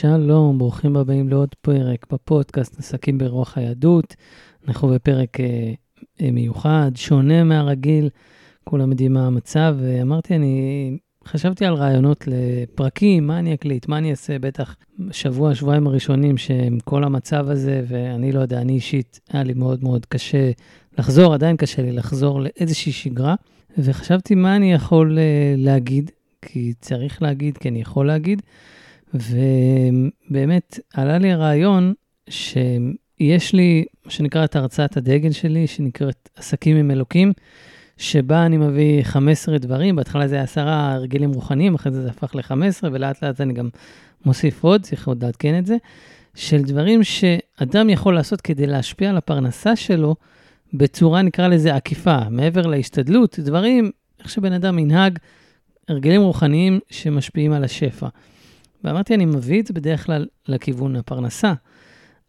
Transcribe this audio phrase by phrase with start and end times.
[0.00, 4.14] שלום, ברוכים הבאים לעוד פרק בפודקאסט עסקים ברוח היהדות.
[4.68, 5.72] אנחנו בפרק אה,
[6.20, 8.08] אה, מיוחד, שונה מהרגיל,
[8.64, 9.76] כולם יודעים מה המצב.
[9.78, 14.76] ואמרתי, אני חשבתי על רעיונות לפרקים, מה אני אקליט, מה אני אעשה, בטח
[15.10, 19.84] שבוע, שבועיים הראשונים שהם כל המצב הזה, ואני לא יודע, אני אישית, היה לי מאוד
[19.84, 20.50] מאוד קשה
[20.98, 23.34] לחזור, עדיין קשה לי לחזור לאיזושהי שגרה.
[23.78, 26.10] וחשבתי מה אני יכול אה, להגיד,
[26.42, 28.42] כי צריך להגיד, כי אני יכול להגיד.
[29.14, 31.94] ובאמת עלה לי הרעיון
[32.28, 37.32] שיש לי, מה שנקרא, את הרצאת הדגל שלי, שנקראת עסקים עם אלוקים,
[37.98, 42.34] שבה אני מביא 15 דברים, בהתחלה זה היה עשרה הרגלים רוחניים, אחרי זה זה הפך
[42.34, 43.68] ל-15, ולאט לאט אני גם
[44.24, 45.76] מוסיף עוד, צריך עוד לעדכן את זה,
[46.34, 50.16] של דברים שאדם יכול לעשות כדי להשפיע על הפרנסה שלו
[50.74, 55.18] בצורה, נקרא לזה, עקיפה, מעבר להשתדלות, דברים, איך שבן אדם ינהג,
[55.88, 58.08] הרגלים רוחניים שמשפיעים על השפע.
[58.84, 61.52] ואמרתי, אני מביא את זה בדרך כלל לכיוון הפרנסה,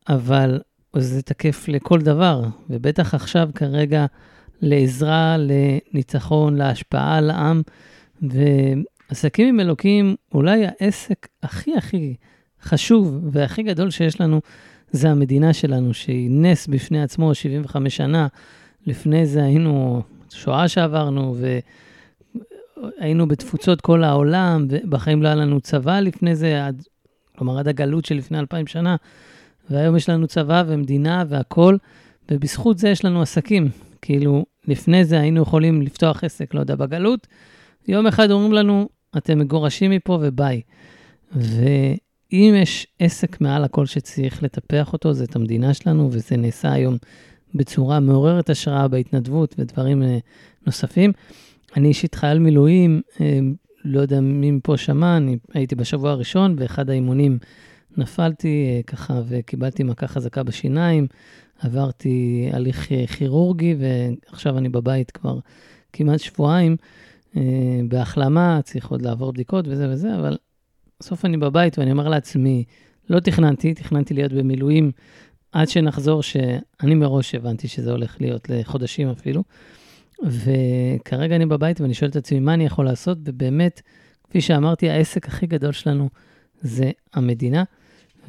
[0.09, 0.59] אבל
[0.97, 4.05] זה תקף לכל דבר, ובטח עכשיו כרגע
[4.61, 7.61] לעזרה, לניצחון, להשפעה על העם,
[8.21, 12.15] ועסקים עם אלוקים, אולי העסק הכי הכי
[12.61, 14.41] חשוב והכי גדול שיש לנו,
[14.91, 18.27] זה המדינה שלנו, שהיא נס בפני עצמו, 75 שנה.
[18.85, 21.59] לפני זה היינו, שואה שעברנו, ו...
[22.97, 26.83] היינו בתפוצות כל העולם, ובחיים לא היה לנו צבא לפני זה, עד,
[27.37, 28.95] כלומר עד הגלות שלפני אלפיים שנה,
[29.69, 31.77] והיום יש לנו צבא ומדינה והכול,
[32.31, 33.69] ובזכות זה יש לנו עסקים.
[34.01, 37.27] כאילו, לפני זה היינו יכולים לפתוח עסק, לא יודע, בגלות,
[37.87, 40.61] יום אחד אומרים לנו, אתם מגורשים מפה וביי.
[41.31, 46.97] ואם יש עסק מעל הכל שצריך לטפח אותו, זה את המדינה שלנו, וזה נעשה היום
[47.55, 50.17] בצורה מעוררת השראה בהתנדבות ודברים אה,
[50.65, 51.11] נוספים.
[51.75, 53.39] אני אישית חייל מילואים, אה,
[53.83, 57.37] לא יודע מי מפה שמע, אני הייתי בשבוע הראשון, באחד האימונים
[57.97, 61.07] נפלתי אה, ככה וקיבלתי מכה חזקה בשיניים,
[61.59, 65.39] עברתי הליך אה, כירורגי, ועכשיו אני בבית כבר
[65.93, 66.77] כמעט שבועיים,
[67.87, 70.37] בהחלמה, צריך עוד לעבור בדיקות וזה וזה, אבל
[70.99, 72.63] בסוף אני בבית ואני אומר לעצמי,
[73.09, 74.91] לא תכננתי, תכננתי להיות במילואים
[75.51, 79.43] עד שנחזור, שאני מראש הבנתי שזה הולך להיות לחודשים אפילו.
[80.25, 83.17] וכרגע אני בבית ואני שואל את עצמי, מה אני יכול לעשות?
[83.25, 83.81] ובאמת,
[84.23, 86.09] כפי שאמרתי, העסק הכי גדול שלנו
[86.61, 87.63] זה המדינה.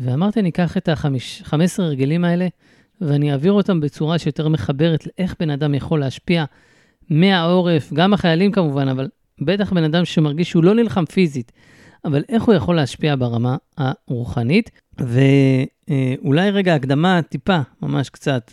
[0.00, 2.48] ואמרתי, אני אקח את ה-15 הרגלים האלה
[3.00, 6.44] ואני אעביר אותם בצורה שיותר מחברת לאיך בן אדם יכול להשפיע
[7.10, 9.08] מהעורף, גם החיילים כמובן, אבל
[9.40, 11.52] בטח בן אדם שמרגיש שהוא לא נלחם פיזית,
[12.04, 14.70] אבל איך הוא יכול להשפיע ברמה הרוחנית.
[14.98, 18.52] ואולי רגע הקדמה טיפה, ממש קצת,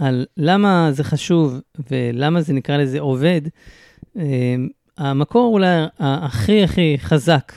[0.00, 3.40] על למה זה חשוב ולמה זה נקרא לזה עובד,
[4.18, 4.54] אה,
[4.98, 7.52] המקור אולי הכי הכי חזק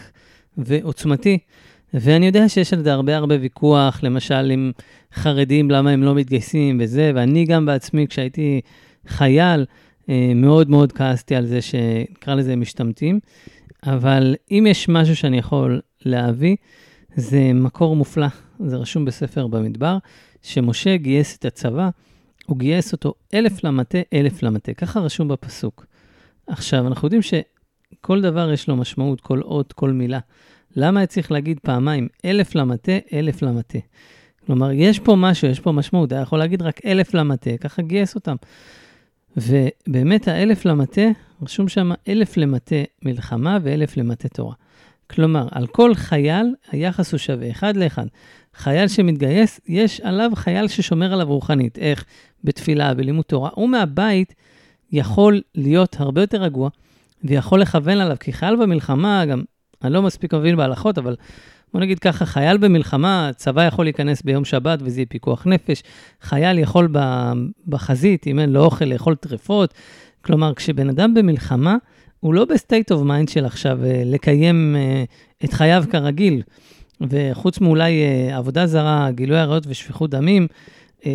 [0.57, 1.37] ועוצמתי,
[1.93, 4.71] ואני יודע שיש על זה הרבה הרבה ויכוח, למשל עם
[5.13, 8.61] חרדים, למה הם לא מתגייסים וזה, ואני גם בעצמי, כשהייתי
[9.07, 9.65] חייל,
[10.09, 13.19] אה, מאוד מאוד כעסתי על זה שנקרא לזה משתמטים,
[13.85, 16.55] אבל אם יש משהו שאני יכול להביא,
[17.15, 18.27] זה מקור מופלא,
[18.65, 19.97] זה רשום בספר במדבר,
[20.41, 21.89] שמשה גייס את הצבא
[22.45, 25.85] הוא גייס אותו אלף למטה, אלף למטה, ככה רשום בפסוק.
[26.47, 30.19] עכשיו, אנחנו יודעים שכל דבר יש לו משמעות, כל אות, כל מילה.
[30.75, 33.79] למה היה צריך להגיד פעמיים אלף למטה, אלף למטה?
[34.45, 38.15] כלומר, יש פה משהו, יש פה משמעות, היה יכול להגיד רק אלף למטה, ככה גייס
[38.15, 38.35] אותם.
[39.37, 41.01] ובאמת האלף למטה,
[41.41, 44.53] רשום שם אלף למטה מלחמה ואלף למטה תורה.
[45.09, 48.05] כלומר, על כל חייל היחס הוא שווה, אחד לאחד.
[48.55, 51.77] חייל שמתגייס, יש עליו חייל ששומר עליו רוחנית.
[51.77, 52.05] איך?
[52.43, 53.49] בתפילה, בלימוד תורה.
[53.53, 54.33] הוא מהבית
[54.91, 56.69] יכול להיות הרבה יותר רגוע,
[57.23, 59.43] ויכול לכוון עליו, כי חייל במלחמה, גם,
[59.83, 61.15] אני לא מספיק מבין בהלכות, אבל
[61.73, 65.83] בוא נגיד ככה, חייל במלחמה, צבא יכול להיכנס ביום שבת וזה יהיה פיקוח נפש.
[66.21, 66.89] חייל יכול
[67.67, 69.73] בחזית, אם אין לו אוכל, לאכול טרפות.
[70.21, 71.77] כלומר, כשבן אדם במלחמה,
[72.19, 75.03] הוא לא ב state of mind של עכשיו אה, לקיים אה,
[75.43, 76.41] את חייו כרגיל.
[77.09, 80.47] וחוץ מאולי אה, עבודה זרה, גילוי עריות ושפיכות דמים,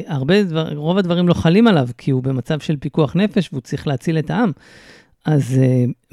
[0.06, 3.86] הרבה דבר, רוב הדברים לא חלים עליו, כי הוא במצב של פיקוח נפש והוא צריך
[3.86, 4.52] להציל את העם.
[5.24, 5.60] אז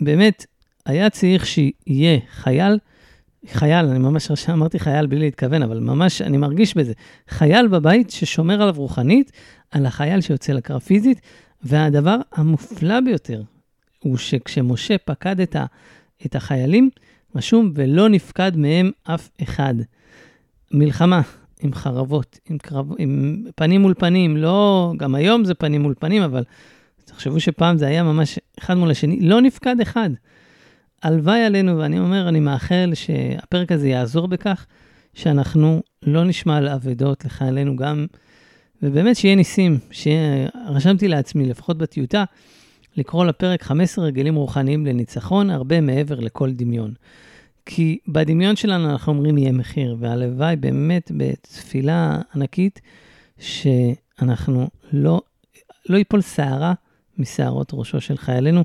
[0.01, 0.45] באמת,
[0.85, 2.77] היה צריך שיהיה חייל,
[3.51, 6.93] חייל, אני ממש אמרתי חייל בלי להתכוון, אבל ממש אני מרגיש בזה.
[7.29, 9.31] חייל בבית ששומר עליו רוחנית,
[9.71, 11.21] על החייל שיוצא לקרב פיזית,
[11.63, 13.41] והדבר המופלא ביותר,
[13.99, 15.65] הוא שכשמשה פקד את, ה,
[16.25, 16.89] את החיילים,
[17.35, 19.73] רשום, ולא נפקד מהם אף אחד.
[20.71, 21.21] מלחמה
[21.59, 26.21] עם חרבות, עם, קרב, עם פנים מול פנים, לא, גם היום זה פנים מול פנים,
[26.21, 26.43] אבל
[27.05, 30.09] תחשבו שפעם זה היה ממש אחד מול השני, לא נפקד אחד.
[31.03, 34.65] הלוואי עלינו, ואני אומר, אני מאחל שהפרק הזה יעזור בכך,
[35.13, 38.05] שאנחנו לא נשמע על אבדות לחיילינו גם,
[38.83, 42.23] ובאמת שיהיה ניסים, שיהיה, רשמתי לעצמי, לפחות בטיוטה,
[42.97, 46.93] לקרוא לפרק 15 רגלים רוחניים לניצחון, הרבה מעבר לכל דמיון.
[47.65, 52.81] כי בדמיון שלנו אנחנו אומרים יהיה מחיר, והלוואי באמת בתפילה ענקית,
[53.39, 55.21] שאנחנו לא,
[55.89, 56.73] לא ייפול שערה
[57.17, 58.63] משערות ראשו של חיילינו,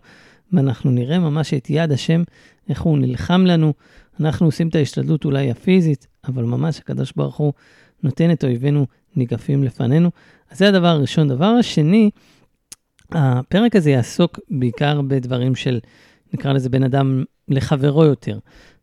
[0.53, 2.23] ואנחנו נראה ממש את יד השם,
[2.69, 3.73] איך הוא נלחם לנו.
[4.21, 7.53] אנחנו עושים את ההשתדלות אולי הפיזית, אבל ממש הקדוש ברוך הוא
[8.03, 8.87] נותן את אויבינו
[9.17, 10.11] ניגפים לפנינו.
[10.51, 11.29] אז זה הדבר הראשון.
[11.29, 12.11] דבר השני,
[13.13, 15.79] הפרק הזה יעסוק בעיקר בדברים של,
[16.33, 18.39] נקרא לזה בן אדם לחברו יותר.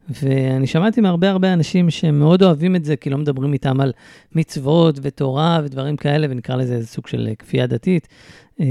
[0.10, 3.92] ואני שמעתי מהרבה הרבה אנשים שהם מאוד אוהבים את זה, כי לא מדברים איתם על
[4.36, 8.08] מצוות ותורה ודברים כאלה, ונקרא לזה איזה סוג של כפייה דתית.
[8.60, 8.66] אה,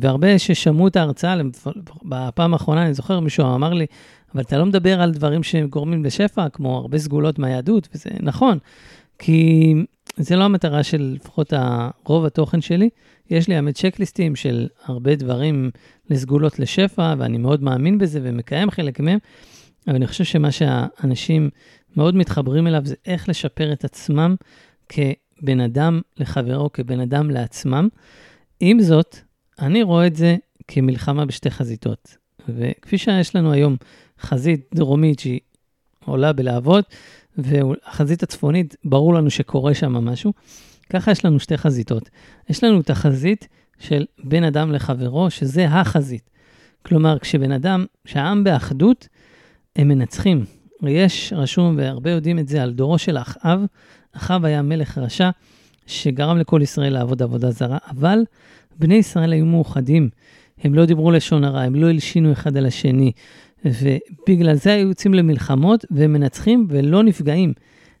[0.00, 1.36] והרבה ששמעו את ההרצאה,
[2.04, 3.86] בפעם האחרונה, אני זוכר, מישהו אמר לי,
[4.34, 8.58] אבל אתה לא מדבר על דברים שגורמים לשפע, כמו הרבה סגולות מהיהדות, וזה נכון,
[9.18, 9.74] כי
[10.16, 11.52] זה לא המטרה של לפחות
[12.04, 12.88] רוב התוכן שלי.
[13.30, 15.70] יש לי האמת צ'קליסטים של הרבה דברים
[16.10, 19.18] לסגולות לשפע, ואני מאוד מאמין בזה ומקיים חלק מהם,
[19.86, 21.50] אבל אני חושב שמה שהאנשים
[21.96, 24.34] מאוד מתחברים אליו זה איך לשפר את עצמם
[24.88, 27.88] כבן אדם לחברו, כבן אדם לעצמם.
[28.60, 29.16] עם זאת,
[29.58, 30.36] אני רואה את זה
[30.68, 32.16] כמלחמה בשתי חזיתות.
[32.48, 33.76] וכפי שיש לנו היום
[34.20, 35.40] חזית דרומית שהיא
[36.04, 36.84] עולה בלהבות,
[37.38, 40.32] והחזית הצפונית, ברור לנו שקורה שם משהו,
[40.90, 42.10] ככה יש לנו שתי חזיתות.
[42.50, 43.48] יש לנו את החזית
[43.78, 46.30] של בין אדם לחברו, שזה החזית.
[46.82, 49.08] כלומר, כשבן אדם, כשהעם באחדות,
[49.76, 50.44] הם מנצחים.
[50.82, 53.60] יש רשום, והרבה יודעים את זה, על דורו של אחאב.
[54.12, 55.30] אחאב היה מלך רשע,
[55.86, 58.18] שגרם לכל ישראל לעבוד עבודה זרה, אבל
[58.78, 60.10] בני ישראל היו מאוחדים.
[60.58, 63.12] הם לא דיברו לשון הרע, הם לא הלשינו אחד על השני,
[63.64, 67.52] ובגלל זה היו יוצאים למלחמות והם מנצחים ולא נפגעים.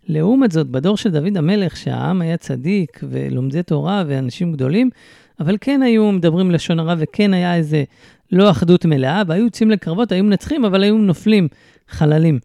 [0.08, 4.90] לעומת זאת, בדור של דוד המלך, שהעם היה צדיק ולומדי תורה ואנשים גדולים,
[5.40, 7.84] אבל כן היו מדברים לשון הרע וכן היה איזה
[8.32, 11.48] לא אחדות מלאה, והיו יוצאים לקרבות, היו מנצחים, אבל היו נופלים
[11.88, 12.38] חללים.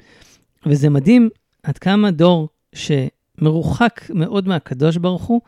[0.66, 1.30] וזה מדהים
[1.64, 5.42] עד כמה דור שמרוחק מאוד מהקדוש ברוך הוא,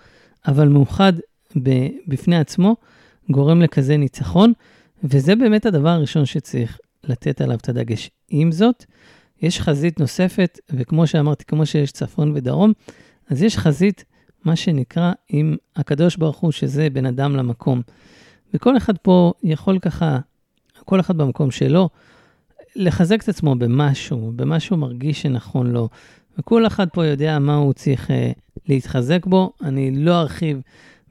[0.47, 1.13] אבל מאוחד
[2.07, 2.75] בפני עצמו,
[3.29, 4.53] גורם לכזה ניצחון,
[5.03, 8.09] וזה באמת הדבר הראשון שצריך לתת עליו את הדגש.
[8.29, 8.85] עם זאת,
[9.41, 12.73] יש חזית נוספת, וכמו שאמרתי, כמו שיש צפון ודרום,
[13.29, 14.05] אז יש חזית,
[14.45, 17.81] מה שנקרא, עם הקדוש ברוך הוא, שזה בין אדם למקום.
[18.53, 20.19] וכל אחד פה יכול ככה,
[20.85, 21.89] כל אחד במקום שלו,
[22.75, 25.89] לחזק את עצמו במשהו, במשהו מרגיש שנכון לו.
[26.37, 28.11] וכל אחד פה יודע מה הוא צריך uh,
[28.67, 29.53] להתחזק בו.
[29.61, 30.61] אני לא ארחיב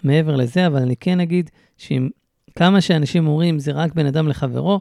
[0.05, 2.09] מעבר לזה, אבל אני כן אגיד שאם
[2.57, 4.81] כמה שאנשים אומרים זה רק בין אדם לחברו,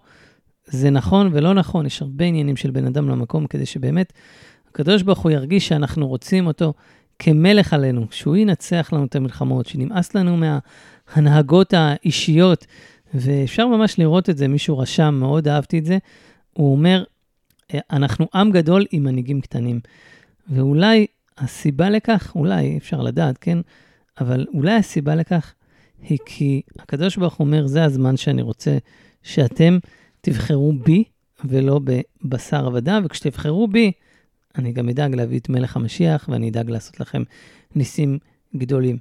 [0.72, 4.14] זה נכון ולא נכון, יש הרבה עניינים של בין אדם למקום, כדי שבאמת
[4.70, 6.74] הקדוש ברוך הוא ירגיש שאנחנו רוצים אותו
[7.20, 12.66] כמלך עלינו, שהוא ינצח לנו את המלחמות, שנמאס לנו מההנהגות האישיות,
[13.14, 15.98] ואפשר ממש לראות את זה, מישהו רשם, מאוד אהבתי את זה,
[16.54, 17.04] הוא אומר,
[17.92, 19.80] אנחנו עם גדול עם מנהיגים קטנים.
[20.50, 21.06] ואולי
[21.38, 23.58] הסיבה לכך, אולי, אפשר לדעת, כן?
[24.22, 25.54] אבל אולי הסיבה לכך
[26.02, 28.78] היא כי הקדוש ברוך הוא אומר, זה הזמן שאני רוצה
[29.24, 29.78] שאתם
[30.22, 31.04] תבחרו בי
[31.46, 33.92] ולא בבשר עבדה, וכשתבחרו בי,
[34.58, 37.24] אני גם אדאג להביא את מלך המשיח ואני אדאג לעשות לכם
[37.76, 38.18] ניסים
[38.56, 38.98] גדולים.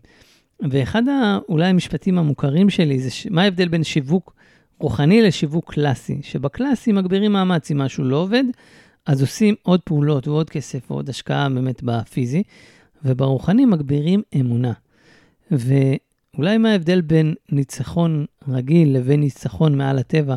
[0.61, 1.03] ואחד
[1.49, 3.27] אולי המשפטים המוכרים שלי זה ש...
[3.27, 4.35] מה ההבדל בין שיווק
[4.81, 6.21] רוחני לשיווק קלאסי?
[6.23, 8.45] שבקלאסי מגבירים מאמץ, אם משהו לא עובד,
[9.07, 12.43] אז עושים עוד פעולות ועוד כסף ועוד השקעה באמת בפיזי,
[13.05, 14.73] וברוחני מגבירים אמונה.
[15.51, 20.37] ואולי מה ההבדל בין ניצחון רגיל לבין ניצחון מעל הטבע?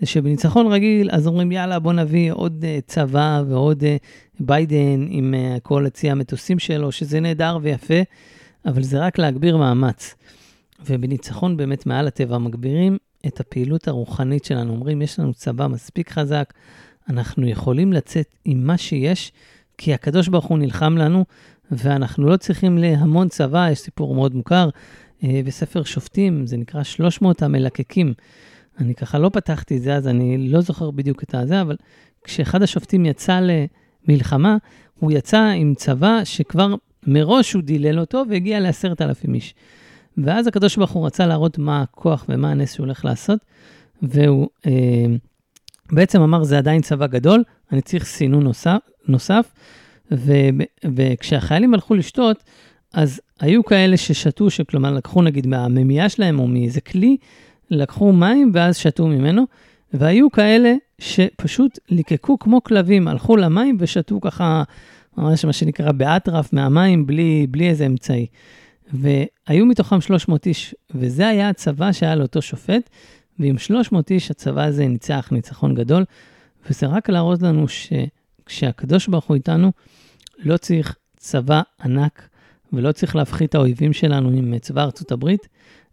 [0.00, 3.86] זה שבניצחון רגיל, אז אומרים, יאללה, בוא נביא עוד uh, צבא ועוד uh,
[4.40, 8.00] ביידן עם uh, כל הצי המטוסים שלו, שזה נהדר ויפה,
[8.66, 10.14] אבל זה רק להגביר מאמץ.
[10.86, 14.72] ובניצחון באמת מעל הטבע מגבירים את הפעילות הרוחנית שלנו.
[14.72, 16.52] אומרים, יש לנו צבא מספיק חזק,
[17.08, 19.32] אנחנו יכולים לצאת עם מה שיש,
[19.78, 21.24] כי הקדוש ברוך הוא נלחם לנו,
[21.70, 24.68] ואנחנו לא צריכים להמון צבא, יש סיפור מאוד מוכר
[25.22, 28.14] בספר שופטים, זה נקרא 300 המלקקים.
[28.78, 31.76] אני ככה לא פתחתי את זה, אז אני לא זוכר בדיוק את הזה, אבל
[32.24, 33.40] כשאחד השופטים יצא
[34.08, 34.56] למלחמה,
[34.98, 36.74] הוא יצא עם צבא שכבר
[37.06, 39.54] מראש הוא דילל אותו והגיע לעשרת אלפים איש.
[40.18, 43.38] ואז הקדוש ברוך הוא רצה להראות מה הכוח ומה הנס שהוא הולך לעשות,
[44.02, 45.06] והוא אה,
[45.92, 49.52] בעצם אמר, זה עדיין צבא גדול, אני צריך סינון נוסף, נוסף
[50.12, 50.32] ו,
[50.96, 52.44] וכשהחיילים הלכו לשתות,
[52.94, 57.16] אז היו כאלה ששתו, שכלומר לקחו נגיד מהממייה שלהם או מאיזה כלי,
[57.70, 59.44] לקחו מים ואז שתו ממנו,
[59.92, 64.62] והיו כאלה שפשוט ליקקו כמו כלבים, הלכו למים ושתו ככה
[65.16, 68.26] ממש מה שנקרא באטרף מהמים, בלי, בלי איזה אמצעי.
[68.92, 72.90] והיו מתוכם 300 איש, וזה היה הצבא שהיה לאותו שופט,
[73.38, 76.04] ועם 300 איש הצבא הזה ניצח ניצחון גדול,
[76.68, 79.72] וזה רק להראות לנו שכשהקדוש ברוך הוא איתנו,
[80.38, 82.28] לא צריך צבא ענק,
[82.72, 85.48] ולא צריך להפחית את האויבים שלנו עם צבא ארצות הברית,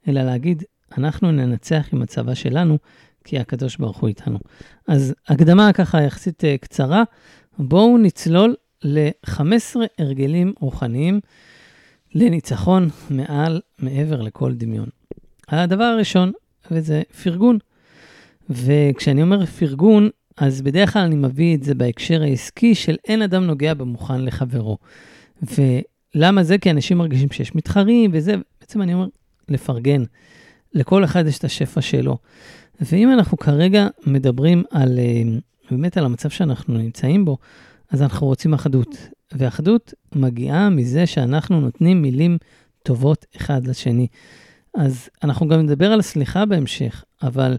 [0.07, 0.63] אלא להגיד,
[0.98, 2.77] אנחנו ננצח עם הצבא שלנו,
[3.24, 4.39] כי הקדוש ברוך הוא איתנו.
[4.88, 7.04] אז הקדמה ככה יחסית אה, קצרה,
[7.60, 11.20] בואו נצלול ל-15 הרגלים רוחניים
[12.16, 14.89] לניצחון מעל, מעבר לכל דמיון.
[15.50, 16.32] הדבר הראשון,
[16.72, 17.58] וזה פרגון.
[18.50, 23.44] וכשאני אומר פרגון, אז בדרך כלל אני מביא את זה בהקשר העסקי של אין אדם
[23.44, 24.77] נוגע במוכן לחברו.
[25.42, 26.58] ולמה זה?
[26.58, 29.08] כי אנשים מרגישים שיש מתחרים וזה, בעצם אני אומר,
[29.50, 30.04] לפרגן.
[30.77, 32.17] לכל אחד יש את השפע שלו.
[32.81, 35.24] ואם אנחנו כרגע מדברים על, אה,
[35.72, 37.38] באמת על המצב שאנחנו נמצאים בו,
[37.91, 38.98] אז אנחנו רוצים אחדות.
[39.31, 42.38] ואחדות מגיעה מזה שאנחנו נותנים מילים
[42.84, 44.07] טובות אחד לשני.
[44.74, 47.57] אז אנחנו גם נדבר על הסליחה בהמשך, אבל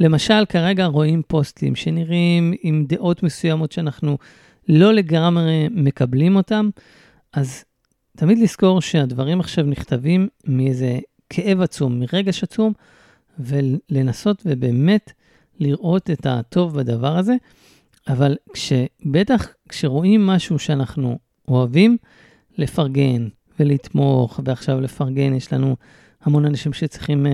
[0.00, 4.18] למשל, כרגע רואים פוסטים שנראים עם דעות מסוימות שאנחנו
[4.68, 6.70] לא לגמרי מקבלים אותם,
[7.32, 7.64] אז
[8.16, 10.98] תמיד לזכור שהדברים עכשיו נכתבים מאיזה
[11.32, 12.72] כאב עצום, מרגש עצום,
[13.38, 15.12] ולנסות ובאמת
[15.60, 17.34] לראות את הטוב בדבר הזה.
[18.08, 18.36] אבל
[19.06, 21.96] בטח כשרואים משהו שאנחנו אוהבים,
[22.58, 23.28] לפרגן
[23.60, 25.76] ולתמוך, ועכשיו לפרגן, יש לנו
[26.22, 27.28] המון אנשים שצריכים uh,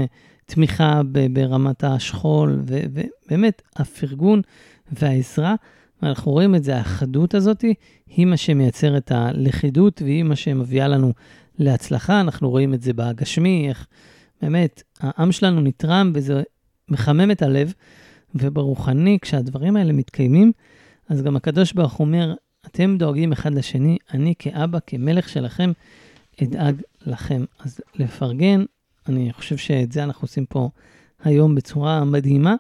[0.47, 1.01] תמיכה
[1.33, 4.43] ברמת השכול, ובאמת, הפרגון
[4.93, 5.55] והעזרה,
[6.03, 7.65] ואנחנו רואים את זה, האחדות הזאת,
[8.07, 11.13] היא מה שמייצר את הלכידות, והיא מה שמביאה לנו
[11.59, 12.21] להצלחה.
[12.21, 13.87] אנחנו רואים את זה בגשמי, איך
[14.43, 16.43] באמת, העם שלנו נתרם, וזה
[16.89, 17.73] מחמם את הלב.
[18.35, 20.53] וברוחני, כשהדברים האלה מתקיימים,
[21.09, 22.35] אז גם הקדוש ברוך הוא אומר,
[22.67, 25.73] אתם דואגים אחד לשני, אני כאבא, כמלך שלכם,
[26.43, 27.45] אדאג לכם.
[27.61, 28.65] אז לפרגן,
[29.09, 30.69] אני חושב שאת זה אנחנו עושים פה
[31.25, 32.55] היום בצורה מדהימה.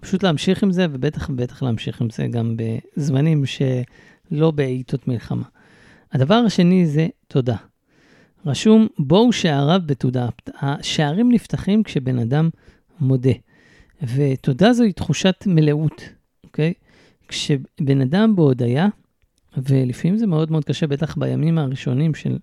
[0.00, 5.44] פשוט להמשיך עם זה, ובטח ובטח להמשיך עם זה גם בזמנים שלא בעיתות מלחמה.
[6.12, 7.56] הדבר השני זה תודה.
[8.46, 10.28] רשום, בואו שעריו בתודה.
[10.60, 12.50] השערים נפתחים כשבן אדם
[13.00, 13.32] מודה.
[14.02, 16.02] ותודה זוהי תחושת מלאות,
[16.44, 16.72] אוקיי?
[17.28, 18.88] כשבן אדם בהודיה,
[19.56, 22.38] ולפעמים זה מאוד מאוד קשה, בטח בימים הראשונים של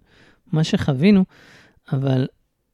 [0.52, 1.26] מה שחווינו,
[1.94, 2.28] אבל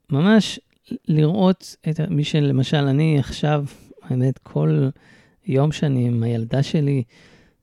[0.10, 0.60] ממש
[1.08, 3.66] לראות את מי שלמשל אני עכשיו,
[4.04, 4.90] האמת, כל
[5.46, 7.04] יום שאני עם הילדה שלי,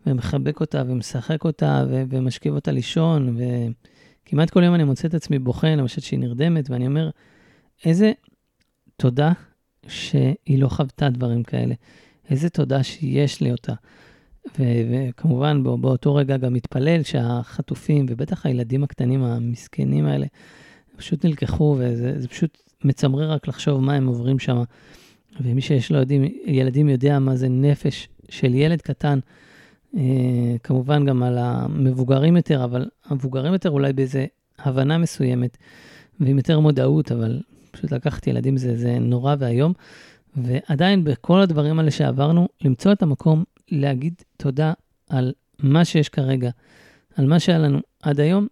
[0.06, 3.36] ומחבק אותה ומשחק אותה ו- ומשכיב אותה לישון,
[4.26, 7.10] וכמעט כל יום אני מוצא את עצמי בוכה, למשל שהיא נרדמת, ואני אומר,
[7.84, 8.12] איזה
[8.96, 9.32] תודה
[9.88, 11.74] שהיא לא חוותה דברים כאלה.
[12.30, 13.72] איזה תודה שיש לי אותה.
[14.58, 20.26] ו- וכמובן, בא- באותו רגע גם מתפלל שהחטופים, ובטח הילדים הקטנים המסכנים האלה,
[20.96, 24.62] פשוט נלקחו, וזה פשוט מצמרר רק לחשוב מה הם עוברים שם.
[25.40, 29.18] ומי שיש לו ילדים, ילדים יודע מה זה נפש של ילד קטן.
[29.96, 30.02] אה,
[30.62, 34.26] כמובן גם על המבוגרים יותר, אבל המבוגרים יותר אולי באיזה
[34.58, 35.56] הבנה מסוימת
[36.20, 39.72] ועם יותר מודעות, אבל פשוט לקחת ילדים זה, זה נורא ואיום.
[40.36, 44.72] ועדיין בכל הדברים האלה שעברנו, למצוא את המקום להגיד תודה
[45.10, 46.50] על מה שיש כרגע,
[47.16, 48.46] על מה שהיה לנו עד היום,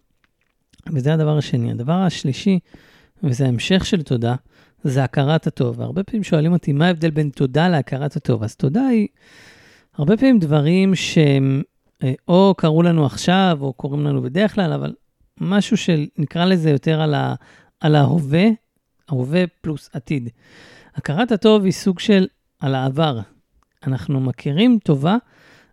[0.93, 1.71] וזה הדבר השני.
[1.71, 2.59] הדבר השלישי,
[3.23, 4.35] וזה המשך של תודה,
[4.83, 5.79] זה הכרת הטוב.
[5.79, 8.43] והרבה פעמים שואלים אותי, מה ההבדל בין תודה להכרת הטוב?
[8.43, 9.07] אז תודה היא
[9.97, 11.61] הרבה פעמים דברים שהם
[12.03, 14.93] אה, או קרו לנו עכשיו, או קורים לנו בדרך כלל, אבל
[15.41, 17.35] משהו שנקרא לזה יותר על, ה,
[17.79, 18.45] על ההווה,
[19.09, 20.29] ההווה פלוס עתיד.
[20.95, 22.27] הכרת הטוב היא סוג של
[22.59, 23.19] על העבר.
[23.87, 25.17] אנחנו מכירים טובה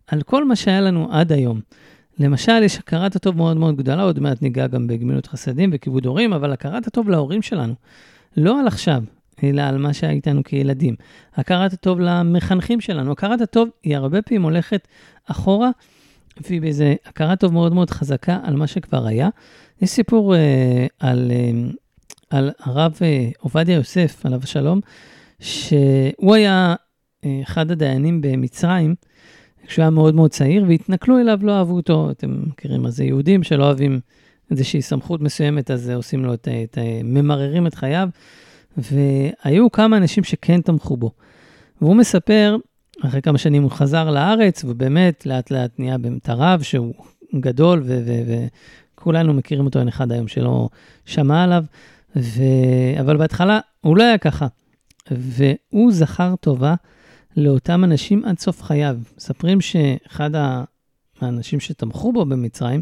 [0.07, 1.61] על כל מה שהיה לנו עד היום.
[2.19, 6.33] למשל, יש הכרת הטוב מאוד מאוד גדולה, עוד מעט ניגע גם בגמילות חסדים וכיבוד הורים,
[6.33, 7.75] אבל הכרת הטוב להורים שלנו,
[8.37, 9.02] לא על עכשיו,
[9.42, 10.94] אלא על מה שהיה איתנו כילדים.
[11.34, 13.12] הכרת הטוב למחנכים שלנו.
[13.12, 14.88] הכרת הטוב היא הרבה פעמים הולכת
[15.26, 15.70] אחורה,
[16.40, 19.28] והיא באיזה הכרת טוב מאוד מאוד חזקה על מה שכבר היה.
[19.82, 21.70] יש סיפור אה, על, אה,
[22.30, 24.80] על הרב אה, עובדיה יוסף, עליו השלום,
[25.40, 26.75] שהוא היה
[27.25, 28.94] אה, אחד הדיינים במצרים,
[29.66, 32.11] כשהוא היה מאוד מאוד צעיר, והתנכלו אליו, לא אהבו אותו.
[32.11, 34.00] אתם מכירים מה זה יהודים שלא אוהבים
[34.50, 38.08] איזושהי סמכות מסוימת, אז עושים לו את, את, ממררים את חייו.
[38.76, 41.11] והיו כמה אנשים שכן תמכו בו.
[41.81, 42.57] והוא מספר,
[43.05, 46.95] אחרי כמה שנים הוא חזר לארץ, ובאמת לאט לאט נהיה באמת הרב שהוא
[47.41, 47.85] גדול,
[48.95, 50.69] וכולנו מכירים אותו, אין אחד היום שלא
[51.07, 51.64] שמע עליו,
[52.17, 52.43] ו...
[53.00, 54.47] אבל בהתחלה הוא לא היה ככה.
[55.11, 56.75] והוא זכר טובה
[57.37, 58.97] לאותם אנשים עד סוף חייו.
[59.17, 60.31] מספרים שאחד
[61.21, 62.81] האנשים שתמכו בו במצרים,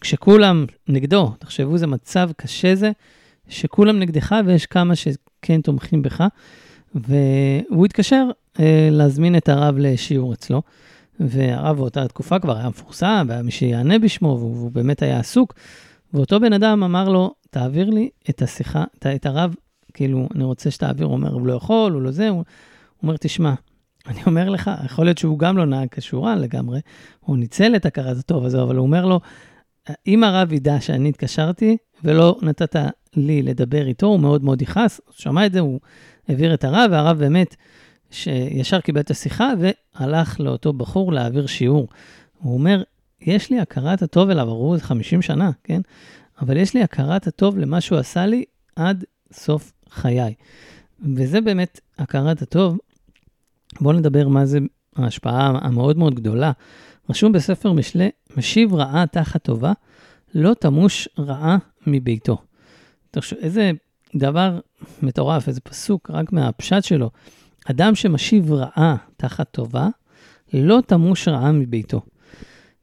[0.00, 2.90] כשכולם נגדו, תחשבו, זה מצב קשה זה,
[3.48, 6.24] שכולם נגדך ויש כמה שכן תומכים בך.
[6.94, 8.24] והוא התקשר
[8.60, 10.62] אה, להזמין את הרב לשיעור אצלו,
[11.20, 15.54] והרב באותה תקופה כבר היה מפורסם, והיה מי שיענה בשמו, והוא באמת היה עסוק.
[16.14, 19.54] ואותו בן אדם אמר לו, תעביר לי את השיחה, את, את הרב,
[19.94, 22.44] כאילו, אני רוצה שתעביר, הוא אומר, הוא לא יכול, הוא לא זה, הוא
[23.02, 23.54] אומר, תשמע,
[24.06, 26.80] אני אומר לך, יכול להיות שהוא גם לא נהג כשורן לגמרי,
[27.20, 29.20] הוא ניצל את הכרת הטוב הזה, אבל הוא אומר לו,
[30.06, 32.76] אם הרב ידע שאני התקשרתי ולא נתת
[33.16, 35.80] לי לדבר איתו, הוא מאוד מאוד יכעס, הוא שמע את זה, הוא
[36.28, 37.56] העביר את הרב, והרב באמת,
[38.10, 41.88] שישר קיבל את השיחה והלך לאותו בחור להעביר שיעור.
[42.38, 42.82] הוא אומר,
[43.20, 45.80] יש לי הכרת הטוב אליו, זה 50 שנה, כן?
[46.40, 48.44] אבל יש לי הכרת הטוב למה שהוא עשה לי
[48.76, 50.34] עד סוף חיי.
[51.14, 52.78] וזה באמת הכרת הטוב.
[53.80, 54.58] בואו נדבר מה זה
[54.96, 56.52] ההשפעה המאוד מאוד גדולה.
[57.10, 59.72] רשום בספר משלי, משיב רעה תחת טובה,
[60.34, 62.38] לא תמוש רעה מביתו.
[63.10, 63.70] תחשוב, איזה
[64.16, 64.60] דבר
[65.02, 67.10] מטורף, איזה פסוק, רק מהפשט שלו.
[67.70, 69.88] אדם שמשיב רעה תחת טובה,
[70.54, 72.00] לא תמוש רעה מביתו.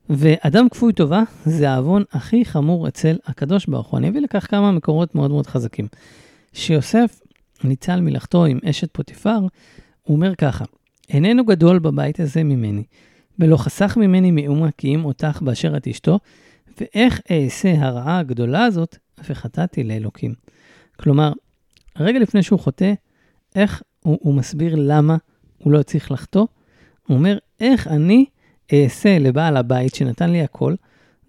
[0.09, 3.97] ואדם כפוי טובה זה העוון הכי חמור אצל הקדוש ברוך הוא.
[3.97, 5.87] אני אביא לכך כמה מקורות מאוד מאוד חזקים.
[6.53, 7.21] שיוסף
[7.63, 9.39] ניצל מלאכתו עם אשת פוטיפר,
[10.03, 10.65] הוא אומר ככה,
[11.09, 12.83] איננו גדול בבית הזה ממני,
[13.39, 16.19] ולא חסך ממני מאומה כי אם אותך באשר את אשתו,
[16.79, 18.97] ואיך אעשה הרעה הגדולה הזאת,
[19.29, 20.33] וחטאתי לאלוקים.
[20.99, 21.31] כלומר,
[21.99, 22.93] רגע לפני שהוא חוטא,
[23.55, 25.17] איך הוא, הוא מסביר למה
[25.57, 26.45] הוא לא צריך לחטוא?
[27.07, 28.25] הוא אומר, איך אני
[28.73, 30.75] אעשה לבעל הבית שנתן לי הכל,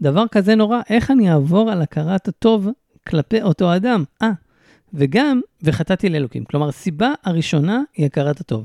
[0.02, 2.68] דבר כזה נורא, איך אני אעבור על הכרת הטוב
[3.06, 4.04] כלפי אותו אדם?
[4.22, 4.30] אה,
[4.94, 6.44] וגם, וחטאתי לאלוקים.
[6.44, 8.64] כלומר, הסיבה הראשונה היא הכרת הטוב.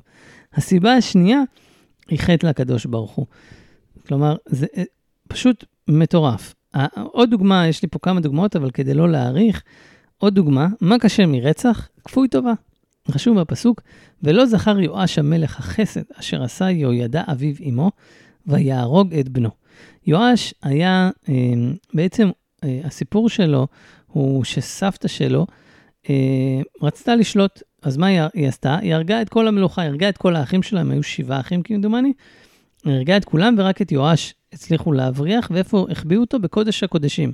[0.54, 1.42] הסיבה השנייה
[2.08, 3.26] היא חטא לקדוש ברוך הוא.
[4.08, 4.84] כלומר, זה אה,
[5.28, 6.56] פשוט מטורף.
[6.94, 9.64] עוד דוגמה, יש לי פה כמה דוגמאות, אבל כדי לא להאריך,
[10.18, 11.90] עוד דוגמה, מה קשה מרצח?
[12.04, 12.54] כפוי טובה.
[13.10, 13.82] רשום בפסוק,
[14.24, 17.92] ולא זכר יואש המלך החסד אשר עשה יהוידע אביו אמו,
[18.48, 19.50] ויהרוג את בנו.
[20.08, 21.34] יואש היה, אה,
[21.94, 22.30] בעצם
[22.64, 23.68] אה, הסיפור שלו
[24.08, 25.48] הוא שסבתא שלו
[26.82, 28.78] רצתה לשלוט, אז מה היא, היא עשתה?
[28.78, 31.64] היא הרגה את כל המלוכה, היא הרגה את כל האחים שלה, הם היו שבעה אחים
[31.64, 32.14] כמדומני,
[32.86, 36.40] היא הרגה את כולם ורק את יואש הצליחו להבריח, ואיפה החביאו אותו?
[36.40, 37.32] בקודש הקודשים.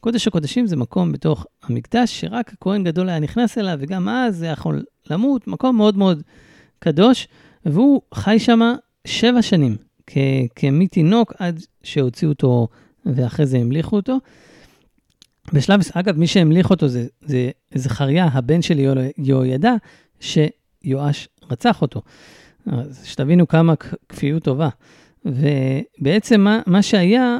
[0.00, 4.46] קודש הקודשים זה מקום בתוך המקדש שרק הכהן גדול היה נכנס אליו, וגם אז זה
[4.46, 6.22] יכול למות, מקום מאוד מאוד
[6.78, 7.28] קדוש,
[7.66, 8.60] והוא חי שם
[9.06, 9.76] שבע שנים,
[10.56, 12.68] כמתינוק עד שהוציאו אותו
[13.06, 14.18] ואחרי זה המליכו אותו.
[15.52, 18.78] בשלב, אגב, מי שהמליך אותו זה, זה זכריה, הבן של
[19.18, 19.74] יהוידע,
[20.20, 22.02] שיואש רצח אותו.
[22.66, 23.74] אז שתבינו כמה
[24.08, 24.68] כפיות טובה.
[25.24, 27.38] ובעצם מה, מה שהיה,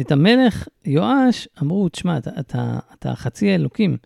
[0.00, 3.96] את המלך יואש, אמרו, תשמע, אתה, אתה, אתה חצי אלוקים.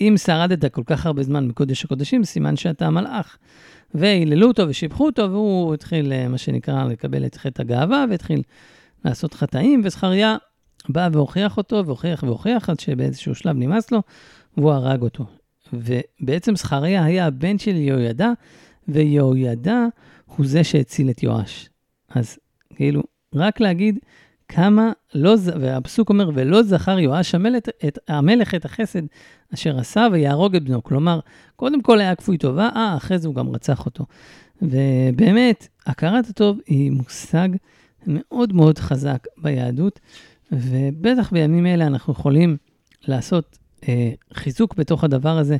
[0.00, 3.36] אם שרדת כל כך הרבה זמן מקודש הקודשים, סימן שאתה מלאך.
[3.94, 8.42] והיללו אותו ושיבחו אותו, והוא התחיל, מה שנקרא, לקבל את חטא הגאווה, והתחיל
[9.04, 10.36] לעשות חטאים, וזכריה
[10.88, 14.02] בא והוכיח אותו, והוכיח והוכיח, עד שבאיזשהו שלב נמאס לו,
[14.56, 15.26] והוא הרג אותו.
[15.72, 18.30] ובעצם זכריה היה הבן של יהוידע,
[18.88, 19.86] ויהוידע
[20.26, 21.68] הוא זה שהציל את יואש.
[22.08, 22.38] אז
[22.74, 23.02] כאילו,
[23.34, 23.98] רק להגיד
[24.48, 29.02] כמה לא, והפסוק אומר, ולא זכר יואש המלך את, המלך את החסד
[29.54, 30.82] אשר עשה ויהרוג את בנו.
[30.82, 31.20] כלומר,
[31.56, 34.04] קודם כל היה כפוי טובה, אה, אחרי זה הוא גם רצח אותו.
[34.62, 37.48] ובאמת, הכרת הטוב היא מושג
[38.06, 40.00] מאוד מאוד חזק ביהדות,
[40.52, 42.56] ובטח בימים אלה אנחנו יכולים
[43.08, 45.56] לעשות אה, חיזוק בתוך הדבר הזה,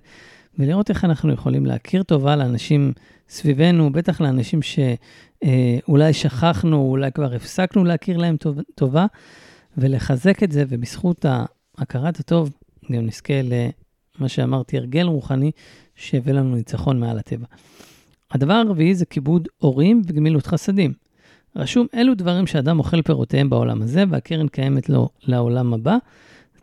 [0.58, 2.92] ולראות איך אנחנו יכולים להכיר טובה לאנשים
[3.28, 9.06] סביבנו, בטח לאנשים שאולי אה, שכחנו, אולי כבר הפסקנו להכיר להם טוב, טובה,
[9.78, 11.24] ולחזק את זה, ובזכות
[11.78, 12.50] הכרת הטוב
[12.92, 15.50] גם נזכה למה שאמרתי, הרגל רוחני
[15.96, 17.46] שיביא לנו ניצחון מעל הטבע.
[18.30, 21.03] הדבר הרביעי זה כיבוד הורים וגמילות חסדים.
[21.56, 25.96] רשום אלו דברים שאדם אוכל פירותיהם בעולם הזה, והקרן קיימת לו לעולם הבא,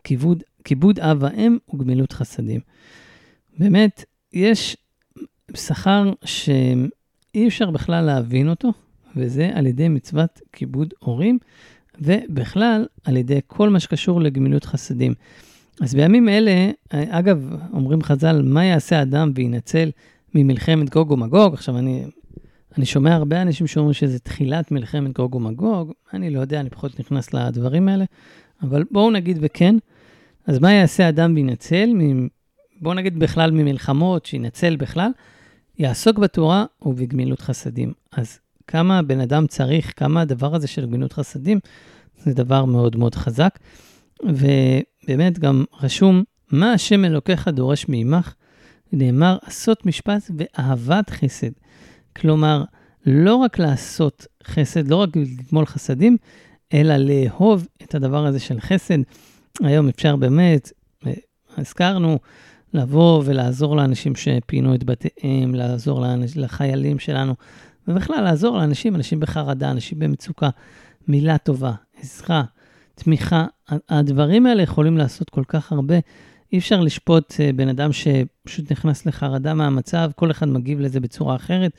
[0.04, 2.60] כיבוד, כיבוד אב ואם וגמילות חסדים.
[3.58, 4.76] באמת, יש
[5.54, 8.72] שכר שאי אפשר בכלל להבין אותו,
[9.16, 11.38] וזה על ידי מצוות כיבוד הורים,
[12.00, 15.14] ובכלל על ידי כל מה שקשור לגמילות חסדים.
[15.80, 19.90] אז בימים אלה, אגב, אומרים חז"ל, מה יעשה אדם וינצל
[20.34, 21.54] ממלחמת גוג ומגוג?
[21.54, 22.04] עכשיו, אני,
[22.78, 27.00] אני שומע הרבה אנשים שאומרים שזה תחילת מלחמת גוג ומגוג, אני לא יודע, אני פחות
[27.00, 28.04] נכנס לדברים האלה,
[28.62, 29.74] אבל בואו נגיד וכן.
[30.46, 31.90] אז מה יעשה אדם וינצל
[32.80, 35.10] בואו נגיד בכלל ממלחמות, שינצל בכלל,
[35.78, 37.92] יעסוק בתורה ובגמילות חסדים.
[38.12, 41.60] אז כמה בן אדם צריך, כמה הדבר הזה של גמילות חסדים,
[42.16, 43.58] זה דבר מאוד מאוד חזק.
[44.22, 48.34] ובאמת גם רשום, מה השם אלוקיך דורש מעמך?
[48.92, 51.50] נאמר, עשות משפט ואהבת חסד.
[52.16, 52.64] כלומר,
[53.06, 56.16] לא רק לעשות חסד, לא רק לגמול חסדים,
[56.74, 58.98] אלא לאהוב את הדבר הזה של חסד.
[59.60, 60.72] היום אפשר באמת,
[61.56, 62.18] הזכרנו,
[62.74, 67.34] לבוא ולעזור לאנשים שפינו את בתיהם, לעזור לאנש, לחיילים שלנו,
[67.88, 70.50] ובכלל לעזור לאנשים, אנשים בחרדה, אנשים במצוקה.
[71.08, 72.42] מילה טובה, עזרה,
[72.94, 73.46] תמיכה,
[73.88, 75.94] הדברים האלה יכולים לעשות כל כך הרבה.
[76.52, 81.36] אי אפשר לשפוט אה, בן אדם שפשוט נכנס לחרדה מהמצב, כל אחד מגיב לזה בצורה
[81.36, 81.72] אחרת,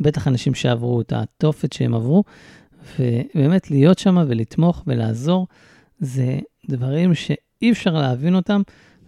[0.00, 2.24] בטח אנשים שעברו את התופת שהם עברו,
[2.98, 5.46] ובאמת להיות שם ולתמוך ולעזור,
[6.00, 8.62] זה דברים שאי אפשר להבין אותם,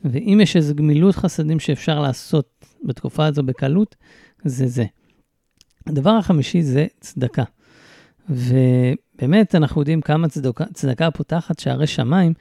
[0.05, 3.97] ואם יש איזו גמילות חסדים שאפשר לעשות בתקופה הזו בקלות,
[4.45, 4.85] זה זה.
[5.87, 7.45] הדבר החמישי זה צדקה.
[8.29, 12.35] ובאמת, אנחנו יודעים כמה צדקה, צדקה פותחת שערי שמיים,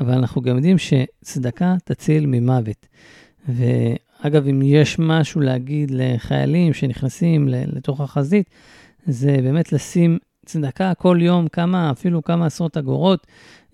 [0.00, 2.86] אבל אנחנו גם יודעים שצדקה תציל ממוות.
[4.24, 8.50] ואגב, אם יש משהו להגיד לחיילים שנכנסים לתוך החזית,
[9.06, 13.26] זה באמת לשים צדקה כל יום, כמה, אפילו כמה עשרות אגורות.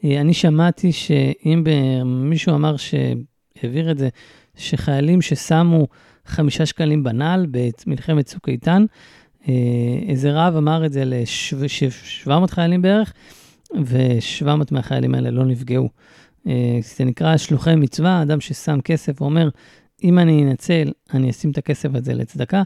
[0.05, 1.65] אה, אני שמעתי שאם
[2.05, 4.09] מישהו אמר שהעביר את זה,
[4.57, 5.87] שחיילים ששמו
[6.27, 8.85] חמישה שקלים בנעל במלחמת צוק איתן,
[9.49, 9.55] אה,
[10.09, 13.13] איזה רב אמר את זה ל-700 חיילים בערך,
[13.85, 15.89] ו-700 מהחיילים האלה לא נפגעו.
[16.47, 19.49] אה, זה נקרא שלוחי מצווה, אדם ששם כסף ואומר,
[20.05, 22.63] אם אני אנצל, אני אשים את הכסף הזה לצדקה.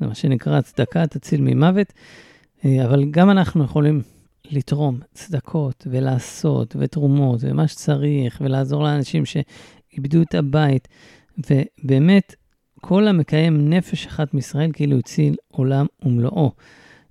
[0.00, 1.92] זה מה שנקרא צדקה תציל ממוות.
[2.64, 4.02] אה, אבל גם אנחנו יכולים
[4.50, 10.88] לתרום צדקות ולעשות ותרומות ומה שצריך ולעזור לאנשים שאיבדו את הבית.
[11.38, 12.34] ובאמת,
[12.80, 16.52] כל המקיים נפש אחת מישראל כאילו הציל עולם ומלואו.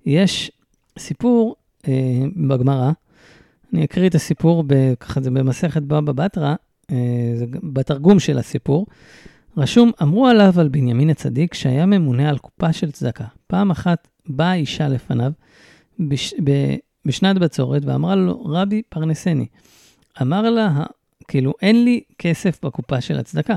[0.06, 0.50] יש
[0.98, 1.56] סיפור
[1.88, 2.90] אה, בגמרא,
[3.72, 4.64] אני אקריא את הסיפור,
[5.00, 6.54] ככה זה במסכת בבא בתרא,
[6.90, 6.96] אה,
[7.34, 8.86] זה בתרגום של הסיפור.
[9.56, 13.24] רשום, אמרו עליו על בנימין הצדיק שהיה ממונה על קופה של צדקה.
[13.46, 15.32] פעם אחת באה אישה לפניו
[15.98, 16.50] בש, ב,
[17.04, 19.46] בשנת בצורת ואמרה לו, רבי פרנסני.
[20.22, 20.84] אמר לה,
[21.28, 23.56] כאילו, אין לי כסף בקופה של הצדקה.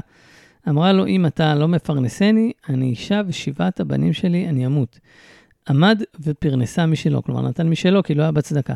[0.69, 4.99] אמרה לו, אם אתה לא מפרנסני, אני אישה ושבעת הבנים שלי, אני אמות.
[5.69, 8.73] עמד ופרנסה משלו, כלומר נתן משלו כי לא היה בצדקה.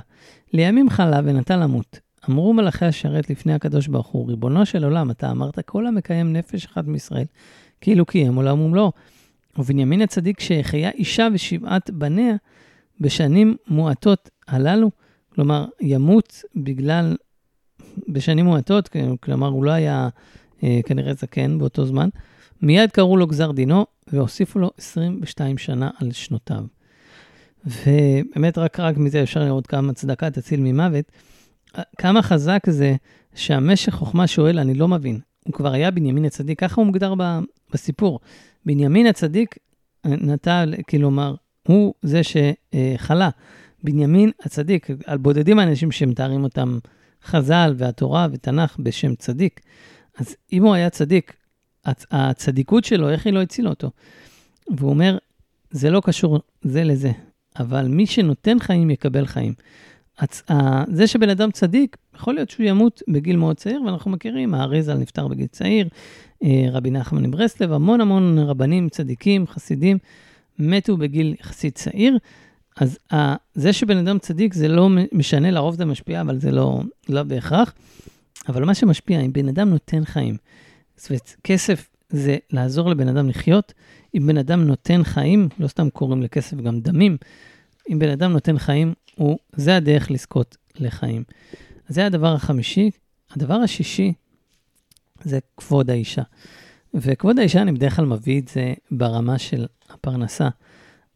[0.54, 2.00] לימים חלה ונתן למות.
[2.30, 6.66] אמרו מלאכי השרת לפני הקדוש ברוך הוא, ריבונו של עולם, אתה אמרת כל המקיים נפש
[6.66, 7.26] אחת מישראל,
[7.82, 8.92] כאילו קיים עולם ומלואו.
[9.58, 12.36] ובנימין הצדיק שהחיה אישה ושבעת בניה
[13.00, 14.92] בשנים מועטות הללו,
[15.36, 17.16] כלומר, ימות בגלל,
[18.08, 18.90] בשנים מועטות,
[19.22, 20.10] כלומר, הוא לא היה
[20.64, 22.10] אה, כנראה זקן באותו זמן,
[22.62, 26.64] מיד קראו לו גזר דינו והוסיפו לו 22 שנה על שנותיו.
[27.66, 31.06] ובאמת רק, רק מזה אפשר לראות כמה צדקה תציל ממוות.
[31.98, 32.96] כמה חזק זה
[33.36, 35.20] שהמשך חוכמה שואל, אני לא מבין.
[35.46, 37.14] הוא כבר היה בנימין הצדיק, ככה הוא מוגדר
[37.74, 38.20] בסיפור.
[38.66, 39.56] בנימין הצדיק
[40.06, 41.36] נטל, כלומר,
[41.68, 43.30] הוא זה שחלה.
[43.84, 46.80] בנימין הצדיק, על בודדים האנשים שמתארים אותם
[47.26, 49.62] חז"ל והתורה ותנ"ך בשם צדיק.
[50.18, 51.34] אז אם הוא היה צדיק,
[52.12, 53.92] הצדיקות שלו, איך היא לא הצילה אותו?
[54.78, 55.18] והוא אומר,
[55.72, 57.12] זה לא קשור זה לזה,
[57.60, 59.54] אבל מי שנותן חיים יקבל חיים.
[60.20, 60.44] הצ...
[60.88, 65.28] זה שבן אדם צדיק, יכול להיות שהוא ימות בגיל מאוד צעיר, ואנחנו מכירים, האריזל נפטר
[65.28, 65.88] בגיל צעיר,
[66.44, 69.98] אה, רבי נחמן מברסלב, המון המון רבנים צדיקים, חסידים,
[70.60, 72.18] מתו בגיל יחסית צעיר.
[72.78, 72.98] אז
[73.54, 77.74] זה שבן אדם צדיק זה לא משנה, לרוב זה משפיע, אבל זה לא, לא בהכרח.
[78.50, 80.38] אבל מה שמשפיע, אם בן אדם נותן חיים,
[80.98, 83.74] זאת כסף זה לעזור לבן אדם לחיות,
[84.16, 87.18] אם בן אדם נותן חיים, לא סתם קוראים לכסף גם דמים,
[87.92, 91.24] אם בן אדם נותן חיים, הוא, זה הדרך לזכות לחיים.
[91.88, 92.92] זה הדבר החמישי.
[93.32, 94.14] הדבר השישי
[95.24, 96.22] זה כבוד האישה.
[96.94, 100.50] וכבוד האישה, אני בדרך כלל מביא את זה ברמה של הפרנסה,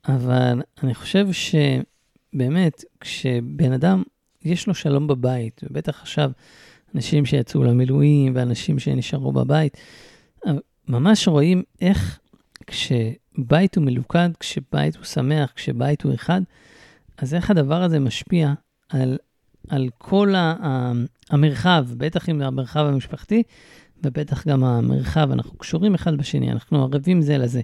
[0.07, 4.03] אבל אני חושב שבאמת, כשבן אדם,
[4.45, 6.31] יש לו שלום בבית, ובטח עכשיו
[6.95, 9.77] אנשים שיצאו למילואים ואנשים שנשארו בבית,
[10.87, 12.19] ממש רואים איך
[12.67, 16.41] כשבית הוא מלוכד, כשבית הוא שמח, כשבית הוא אחד,
[17.17, 18.54] אז איך הדבר הזה משפיע
[18.89, 19.17] על,
[19.69, 20.91] על כל ה,
[21.30, 23.43] המרחב, בטח אם זה המרחב המשפחתי,
[24.04, 27.62] ובטח גם המרחב, אנחנו קשורים אחד בשני, אנחנו ערבים זה לזה.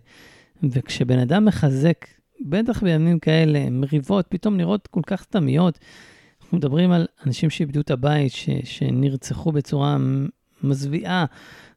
[0.64, 2.06] וכשבן אדם מחזק,
[2.46, 5.80] בטח בימים כאלה, מריבות, פתאום נראות כל כך סתמיות,
[6.42, 9.98] אנחנו מדברים על אנשים שאיבדו את הבית, ש, שנרצחו בצורה
[10.64, 11.26] מזוויעה,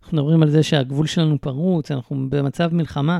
[0.03, 3.19] אנחנו מדברים על זה שהגבול שלנו פרוץ, אנחנו במצב מלחמה.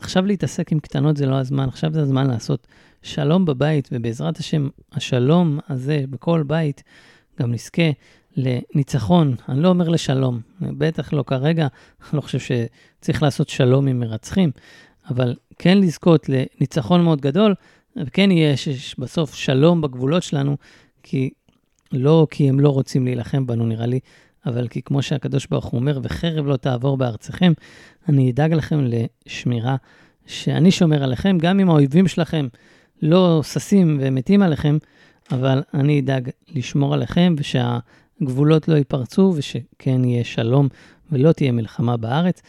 [0.00, 2.66] עכשיו להתעסק עם קטנות זה לא הזמן, עכשיו זה הזמן לעשות
[3.02, 6.82] שלום בבית, ובעזרת השם, השלום הזה בכל בית,
[7.40, 7.90] גם נזכה
[8.36, 11.66] לניצחון, אני לא אומר לשלום, בטח לא כרגע,
[12.02, 14.50] אני לא חושב שצריך לעשות שלום עם מרצחים,
[15.10, 17.54] אבל כן לזכות לניצחון מאוד גדול,
[17.96, 18.54] וכן יהיה
[18.98, 20.56] בסוף שלום בגבולות שלנו,
[21.02, 21.30] כי
[21.92, 24.00] לא כי הם לא רוצים להילחם בנו, נראה לי,
[24.46, 27.52] אבל כי כמו שהקדוש ברוך הוא אומר, וחרב לא תעבור בארצכם,
[28.08, 29.76] אני אדאג לכם לשמירה,
[30.26, 32.48] שאני שומר עליכם, גם אם האויבים שלכם
[33.02, 34.78] לא ששים ומתים עליכם,
[35.30, 40.68] אבל אני אדאג לשמור עליכם, ושהגבולות לא ייפרצו, ושכן יהיה שלום
[41.12, 42.42] ולא תהיה מלחמה בארץ.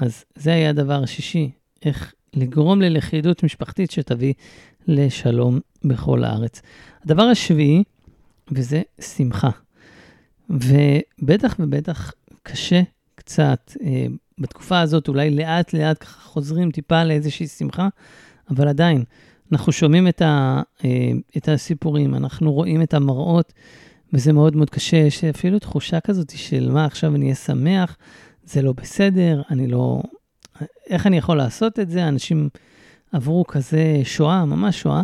[0.00, 1.50] אז זה היה הדבר השישי,
[1.84, 4.34] איך לגרום ללכידות משפחתית שתביא
[4.86, 6.62] לשלום בכל הארץ.
[7.04, 7.82] הדבר השביעי,
[8.52, 9.50] וזה שמחה.
[10.50, 12.82] ובטח ובטח קשה
[13.14, 14.06] קצת, אה,
[14.38, 17.88] בתקופה הזאת אולי לאט לאט ככה חוזרים טיפה לאיזושהי שמחה,
[18.50, 19.04] אבל עדיין,
[19.52, 23.52] אנחנו שומעים את, ה, אה, את הסיפורים, אנחנו רואים את המראות,
[24.12, 27.96] וזה מאוד מאוד קשה, יש אפילו תחושה כזאת של מה עכשיו אני אהיה שמח,
[28.44, 30.02] זה לא בסדר, אני לא...
[30.90, 32.08] איך אני יכול לעשות את זה?
[32.08, 32.48] אנשים
[33.12, 35.02] עברו כזה שואה, ממש שואה,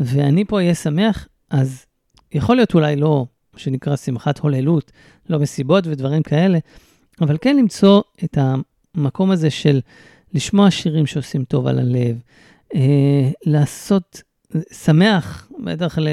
[0.00, 1.86] ואני פה אהיה שמח, אז
[2.32, 4.92] יכול להיות אולי לא, מה שנקרא שמחת הוללות,
[5.30, 6.58] לא מסיבות ודברים כאלה,
[7.20, 8.38] אבל כן למצוא את
[8.94, 9.80] המקום הזה של
[10.34, 12.18] לשמוע שירים שעושים טוב על הלב,
[13.46, 14.22] לעשות,
[14.72, 16.08] שמח, בטח ל,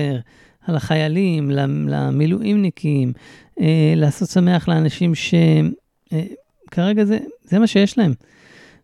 [0.67, 1.51] על החיילים,
[1.87, 3.13] למילואימניקים,
[3.61, 8.13] אה, לעשות שמח לאנשים שכרגע אה, זה, זה מה שיש להם.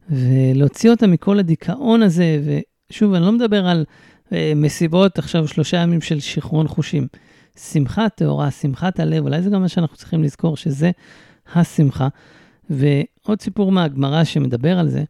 [0.09, 2.41] ולהוציא אותם מכל הדיכאון הזה,
[2.89, 3.85] ושוב, אני לא מדבר על
[4.33, 7.07] אה, מסיבות עכשיו שלושה ימים של שיכרון חושים.
[7.71, 10.91] שמחה טהורה, שמחת הלב, אולי זה גם מה שאנחנו צריכים לזכור, שזה
[11.55, 12.07] השמחה.
[12.69, 15.03] ועוד סיפור מהגמרא שמדבר על זה,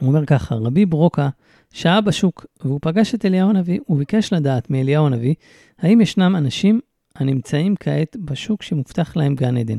[0.00, 1.28] הוא אומר ככה, רבי ברוקה
[1.74, 5.34] שהה בשוק, והוא פגש את אליהו הנביא, הוא ביקש לדעת מאליהו הנביא,
[5.78, 6.80] האם ישנם אנשים
[7.16, 9.78] הנמצאים כעת בשוק שמובטח להם גן עדן.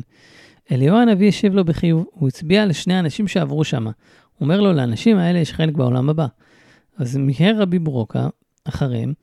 [0.71, 3.91] אליהו הנביא השיב לו בחיוב, הוא הצביע לשני אנשים שעברו שמה.
[4.38, 6.27] הוא אומר לו, לאנשים האלה יש חלק בעולם הבא.
[6.97, 8.27] אז מיהר רבי ברוקה
[8.63, 9.13] אחריהם,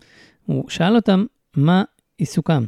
[0.46, 1.24] הוא שאל אותם
[1.56, 1.82] מה
[2.18, 2.64] עיסוקם.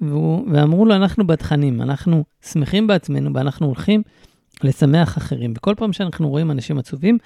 [0.00, 4.02] והוא, ואמרו לו, אנחנו בתכנים, אנחנו שמחים בעצמנו ואנחנו הולכים
[4.64, 5.52] לשמח אחרים.
[5.56, 7.18] וכל פעם שאנחנו רואים אנשים עצובים,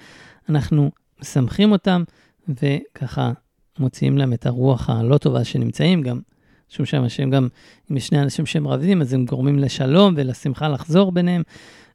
[0.49, 2.03] אנחנו משמחים אותם,
[2.49, 3.31] וככה
[3.79, 6.19] מוציאים להם את הרוח הלא טובה שנמצאים, גם
[6.69, 7.47] משום שהם גם,
[7.91, 11.41] אם יש שני אנשים שהם רבים, אז הם גורמים לשלום ולשמחה לחזור ביניהם.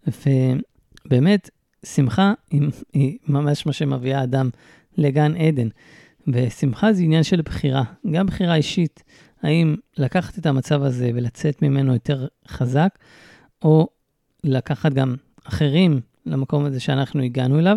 [0.06, 1.50] ובאמת,
[1.87, 4.50] שמחה היא, היא ממש מה שמביאה אדם
[4.98, 5.68] לגן עדן.
[6.28, 9.02] ושמחה זה עניין של בחירה, גם בחירה אישית,
[9.42, 12.98] האם לקחת את המצב הזה ולצאת ממנו יותר חזק,
[13.62, 13.88] או
[14.44, 17.76] לקחת גם אחרים למקום הזה שאנחנו הגענו אליו,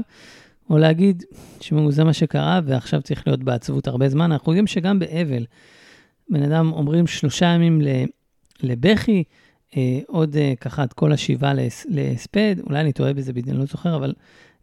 [0.70, 1.24] או להגיד,
[1.58, 4.32] תשמעו, זה מה שקרה ועכשיו צריך להיות בעצבות הרבה זמן.
[4.32, 5.46] אנחנו יודעים שגם באבל,
[6.30, 7.82] בן אדם אומרים שלושה ימים
[8.64, 9.24] לבכי,
[9.78, 11.54] אה, עוד אה, ככה את כל השבעה
[11.88, 14.14] להספד, אולי אני טועה בזה, אני לא זוכר, אבל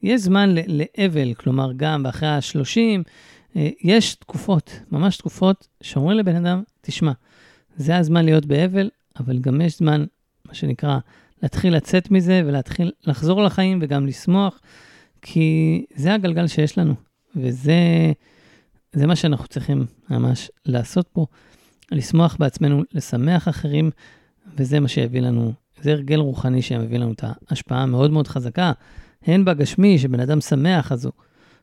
[0.03, 3.03] יש זמן לאבל, כלומר גם ואחרי השלושים,
[3.57, 7.13] אה, יש תקופות, ממש תקופות, שאומרים לבן אדם, תשמע,
[7.77, 10.05] זה הזמן להיות באבל, אבל גם יש זמן,
[10.45, 10.99] מה שנקרא,
[11.43, 14.61] להתחיל לצאת מזה ולהתחיל לחזור לחיים וגם לשמוח,
[15.23, 16.95] כי זה הגלגל שיש לנו,
[17.37, 18.13] וזה
[18.93, 21.27] זה מה שאנחנו צריכים ממש לעשות פה,
[21.93, 23.91] לשמוח בעצמנו, לשמח אחרים,
[24.57, 28.73] וזה מה שיביא לנו, זה הרגל רוחני שיביא לנו את ההשפעה המאוד מאוד חזקה,
[29.25, 31.13] הן בגשמי, שבן אדם שמח, אז הוא,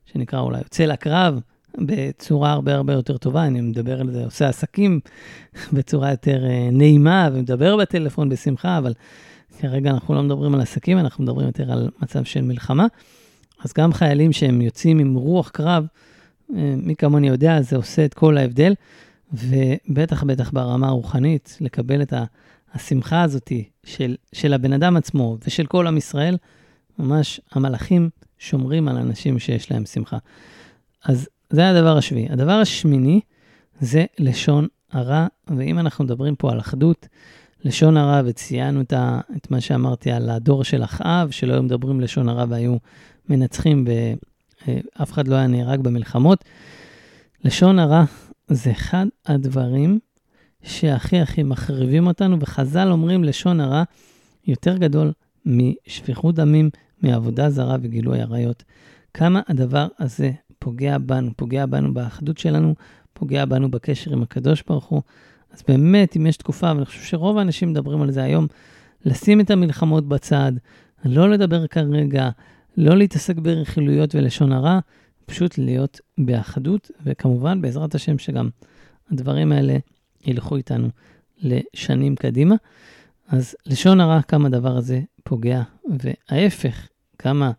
[0.06, 1.40] שנקרא אולי יוצא לקרב
[1.78, 5.00] בצורה הרבה הרבה יותר טובה, אני מדבר על זה, עושה עסקים
[5.74, 8.94] בצורה יותר אה, נעימה, ומדבר בטלפון בשמחה, אבל
[9.60, 12.88] כרגע אנחנו לא מדברים על עסקים, אנחנו מדברים יותר על מצב של מלחמה.
[13.64, 15.86] אז גם חיילים שהם יוצאים עם רוח קרב,
[16.56, 18.74] אה, מי כמוני יודע, זה עושה את כל ההבדל,
[19.34, 22.14] ובטח בטח ברמה הרוחנית, לקבל את
[22.74, 23.52] השמחה הזאת
[23.84, 26.38] של, של הבן אדם עצמו ושל כל עם ישראל,
[27.00, 30.18] ממש המלאכים שומרים על אנשים שיש להם שמחה.
[31.06, 32.28] אז זה הדבר השביעי.
[32.30, 33.22] הדבר השמיני
[33.80, 37.08] זה לשון הרע, ואם אנחנו מדברים פה על אחדות,
[37.64, 38.94] לשון הרע, וציינו את,
[39.38, 42.76] את מה שאמרתי על הדור של אחאב, שלא היו מדברים לשון הרע והיו
[43.30, 46.46] מנצחים, ואף אחד לא היה נהרג במלחמות.
[47.44, 48.04] לשון הרע
[48.48, 50.00] זה אחד הדברים
[50.64, 53.84] שהכי הכי מחריבים אותנו, וחז"ל אומרים לשון הרע
[54.48, 55.12] יותר גדול
[55.46, 56.70] משפיכות דמים,
[57.02, 58.64] מעבודה זרה וגילוי עריות.
[59.14, 62.76] כמה הדבר הזה פוגע בנו, פוגע בנו באחדות שלנו,
[63.14, 65.02] פוגע בנו בקשר עם הקדוש ברוך הוא.
[65.54, 68.48] אז באמת, אם יש תקופה, ואני חושב שרוב האנשים מדברים על זה היום,
[69.06, 70.52] לשים את המלחמות בצד,
[71.06, 72.30] לא לדבר כרגע,
[72.78, 74.80] לא להתעסק ברכילויות ולשון הרע,
[75.26, 78.50] פשוט להיות באחדות, וכמובן, בעזרת השם, שגם
[79.12, 79.78] הדברים האלה
[80.26, 80.90] ילכו איתנו
[81.42, 82.56] לשנים קדימה.
[83.28, 85.62] אז לשון הרע, כמה הדבר הזה פוגע,
[86.00, 87.52] וההפך, כמה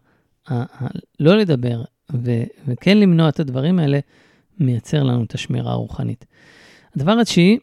[1.20, 3.98] לא לדבר ו- וכן למנוע את הדברים האלה,
[4.60, 6.24] מייצר לנו את השמירה הרוחנית.
[6.96, 7.58] הדבר התשיעי,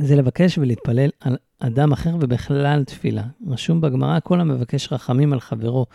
[0.00, 3.22] זה לבקש ולהתפלל על אדם אחר ובכלל תפילה.
[3.46, 5.86] רשום בגמרא, כל המבקש רחמים על חברו,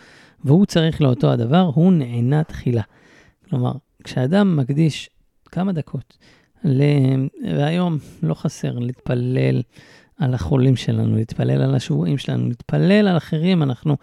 [0.44, 2.82] והוא צריך לאותו הדבר, הוא נענה תחילה.
[3.48, 3.72] כלומר,
[4.04, 5.10] כשאדם מקדיש
[5.44, 6.18] כמה דקות,
[6.64, 6.82] ל...
[7.44, 9.62] והיום לא חסר להתפלל
[10.18, 13.96] על החולים שלנו, להתפלל על השבויים שלנו, להתפלל על אחרים, אנחנו,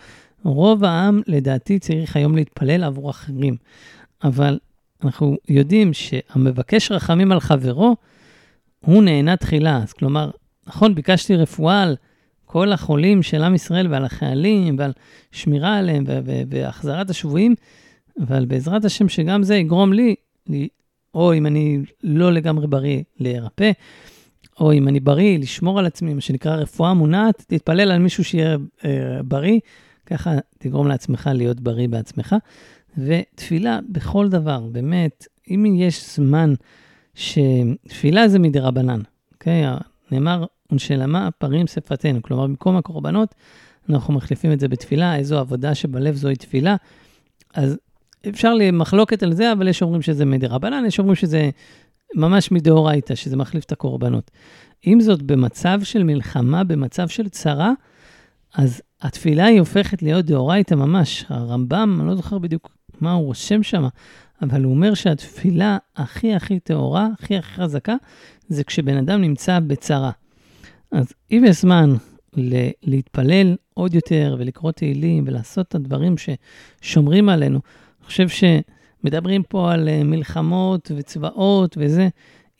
[0.43, 3.56] רוב העם לדעתי צריך היום להתפלל עבור אחרים,
[4.23, 4.60] אבל
[5.04, 7.95] אנחנו יודעים שהמבקש רחמים על חברו,
[8.86, 9.78] הוא נהנה תחילה.
[9.78, 10.32] אז כלומר,
[10.67, 11.95] נכון, ביקשתי רפואה על
[12.45, 14.91] כל החולים של עם ישראל ועל החיילים ועל
[15.32, 16.04] שמירה עליהם
[16.49, 17.56] והחזרת השבויים,
[18.21, 20.15] אבל בעזרת השם שגם זה יגרום לי,
[20.47, 20.67] לי,
[21.13, 23.71] או אם אני לא לגמרי בריא, להירפא,
[24.60, 28.58] או אם אני בריא, לשמור על עצמי, מה שנקרא רפואה מונעת, תתפלל על מישהו שיהיה
[28.86, 29.60] אה, בריא,
[30.06, 32.36] ככה תגרום לעצמך להיות בריא בעצמך.
[32.97, 36.54] ותפילה בכל דבר, באמת, אם יש זמן
[37.15, 39.02] שתפילה זה מדי רבנן,
[39.34, 39.63] אוקיי?
[40.12, 43.36] נאמר, ונשלמה פרים שפתנו, כלומר, במקום הקורבנות,
[43.90, 46.76] אנחנו מחליפים את זה בתפילה, איזו עבודה שבלב זוהי תפילה.
[47.54, 47.78] אז
[48.30, 51.50] אפשר למחלוקת על זה, אבל יש אומרים שזה מדי רבנן, יש אומרים שזה
[52.16, 54.32] ממש מדאורייתא, שזה מחליף את הקורבנות.
[54.84, 57.72] עם זאת, במצב של מלחמה, במצב של צרה,
[58.56, 61.26] אז התפילה היא הופכת להיות דאורייתא ממש.
[61.30, 63.84] הרמב"ם, אני לא זוכר בדיוק מה הוא רושם שם,
[64.42, 67.96] אבל הוא אומר שהתפילה הכי הכי טהורה, הכי הכי חזקה,
[68.48, 70.12] זה כשבן אדם נמצא בצרה.
[70.94, 71.94] אז אם יש זמן
[72.38, 77.60] ל- להתפלל עוד יותר ולקרוא תהילים ולעשות את הדברים ששומרים עלינו,
[78.00, 82.08] אני חושב שמדברים פה על אה, מלחמות וצבאות וזה,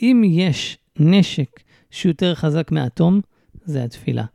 [0.02, 1.60] אם יש נשק
[1.92, 3.22] שיותר חזק מאטום,
[3.66, 4.26] זה התפילה.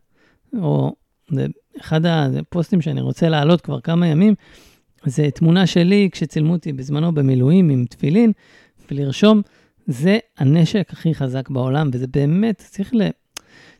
[0.59, 0.95] או
[1.31, 1.47] זה
[1.81, 4.35] אחד הפוסטים שאני רוצה להעלות כבר כמה ימים,
[5.05, 8.31] זה תמונה שלי כשצילמו אותי בזמנו במילואים עם תפילין,
[8.91, 9.41] ולרשום,
[9.87, 12.93] זה הנשק הכי חזק בעולם, וזה באמת, צריך.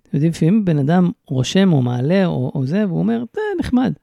[0.10, 3.93] אתם יודעים, לפעמים בן אדם רושם או מעלה או, או זה, והוא אומר, זה נחמד.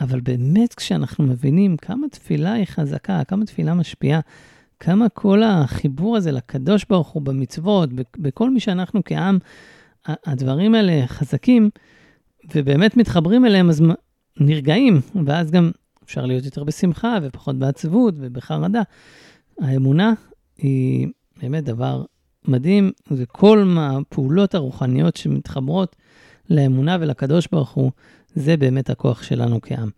[0.00, 4.20] אבל באמת, כשאנחנו מבינים כמה תפילה היא חזקה, כמה תפילה משפיעה,
[4.80, 9.38] כמה כל החיבור הזה לקדוש ברוך הוא במצוות, בכל מי שאנחנו כעם,
[10.06, 11.70] הדברים האלה חזקים,
[12.54, 13.82] ובאמת מתחברים אליהם, אז
[14.40, 15.70] נרגעים, ואז גם
[16.04, 18.82] אפשר להיות יותר בשמחה ופחות בעצבות ובחרדה.
[19.60, 20.12] האמונה
[20.58, 21.08] היא
[21.42, 22.04] באמת דבר
[22.48, 25.96] מדהים, וכל הפעולות הרוחניות שמתחברות
[26.50, 27.90] לאמונה ולקדוש ברוך הוא,
[28.34, 29.90] זה באמת הכוח שלנו כעם.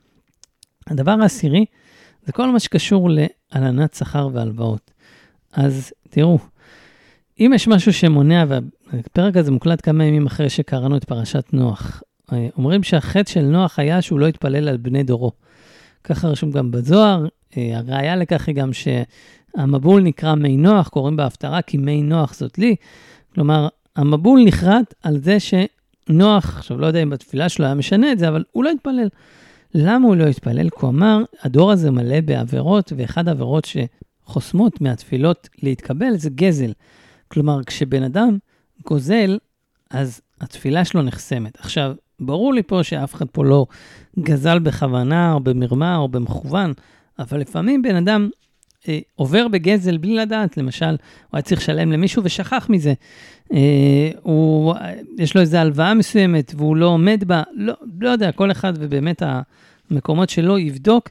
[0.87, 1.65] הדבר העשירי,
[2.27, 3.11] זה כל מה שקשור
[3.55, 4.91] להלנת שכר והלוואות.
[5.53, 6.39] אז תראו,
[7.41, 8.45] אם יש משהו שמונע,
[8.93, 12.03] והפרק הזה מוקלט כמה ימים אחרי שקראנו את פרשת נוח,
[12.57, 15.33] אומרים שהחטא של נוח היה שהוא לא התפלל על בני דורו.
[16.05, 18.73] ככה רשום גם בזוהר, אה, הראיה לכך היא גם
[19.57, 22.77] שהמבול נקרא מי נוח, קוראים בהפטרה כי מי נוח זאת לי.
[23.35, 28.19] כלומר, המבול נחרט על זה שנוח, עכשיו לא יודע אם בתפילה שלו היה משנה את
[28.19, 29.09] זה, אבל הוא לא התפלל.
[29.75, 30.71] למה הוא לא התפלל?
[30.71, 33.67] כי הוא אמר, הדור הזה מלא בעבירות, ואחד העבירות
[34.25, 36.73] שחוסמות מהתפילות להתקבל זה גזל.
[37.29, 38.39] כלומר, כשבן אדם
[38.87, 39.39] גוזל,
[39.91, 41.61] אז התפילה שלו נחסמת.
[41.61, 43.67] עכשיו, ברור לי פה שאף אחד פה לא
[44.19, 46.73] גזל בכוונה או במרמה או במכוון,
[47.19, 48.29] אבל לפעמים בן אדם
[48.89, 50.97] אה, עובר בגזל בלי לדעת, למשל, הוא
[51.33, 52.95] היה צריך לשלם למישהו ושכח מזה.
[53.53, 54.75] אה, הוא,
[55.19, 59.23] יש לו איזו הלוואה מסוימת והוא לא עומד בה, לא, לא יודע, כל אחד ובאמת
[59.91, 61.09] המקומות שלו יבדוק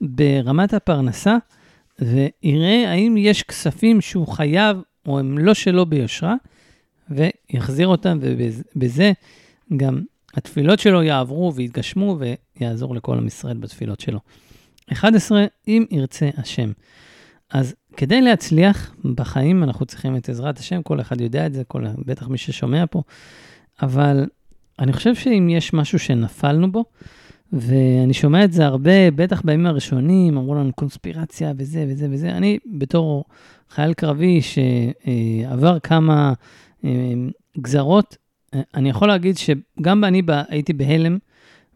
[0.00, 1.36] ברמת הפרנסה
[1.98, 6.34] ויראה האם יש כספים שהוא חייב או הם לא שלו ביושרה,
[7.10, 9.12] ויחזיר אותם, ובזה
[9.76, 10.00] גם
[10.34, 12.18] התפילות שלו יעברו ויתגשמו
[12.58, 14.18] ויעזור לכל עם ישראל בתפילות שלו.
[14.92, 16.72] 11, אם ירצה השם.
[17.50, 21.84] אז כדי להצליח בחיים אנחנו צריכים את עזרת השם, כל אחד יודע את זה, כל,
[22.06, 23.02] בטח מי ששומע פה,
[23.82, 24.26] אבל
[24.78, 26.84] אני חושב שאם יש משהו שנפלנו בו,
[27.52, 32.58] ואני שומע את זה הרבה, בטח בימים הראשונים, אמרו לנו קונספירציה וזה וזה וזה, אני
[32.78, 33.24] בתור
[33.70, 36.32] חייל קרבי שעבר כמה
[36.84, 36.90] אה,
[37.60, 38.16] גזרות,
[38.74, 41.18] אני יכול להגיד שגם אני הייתי בהלם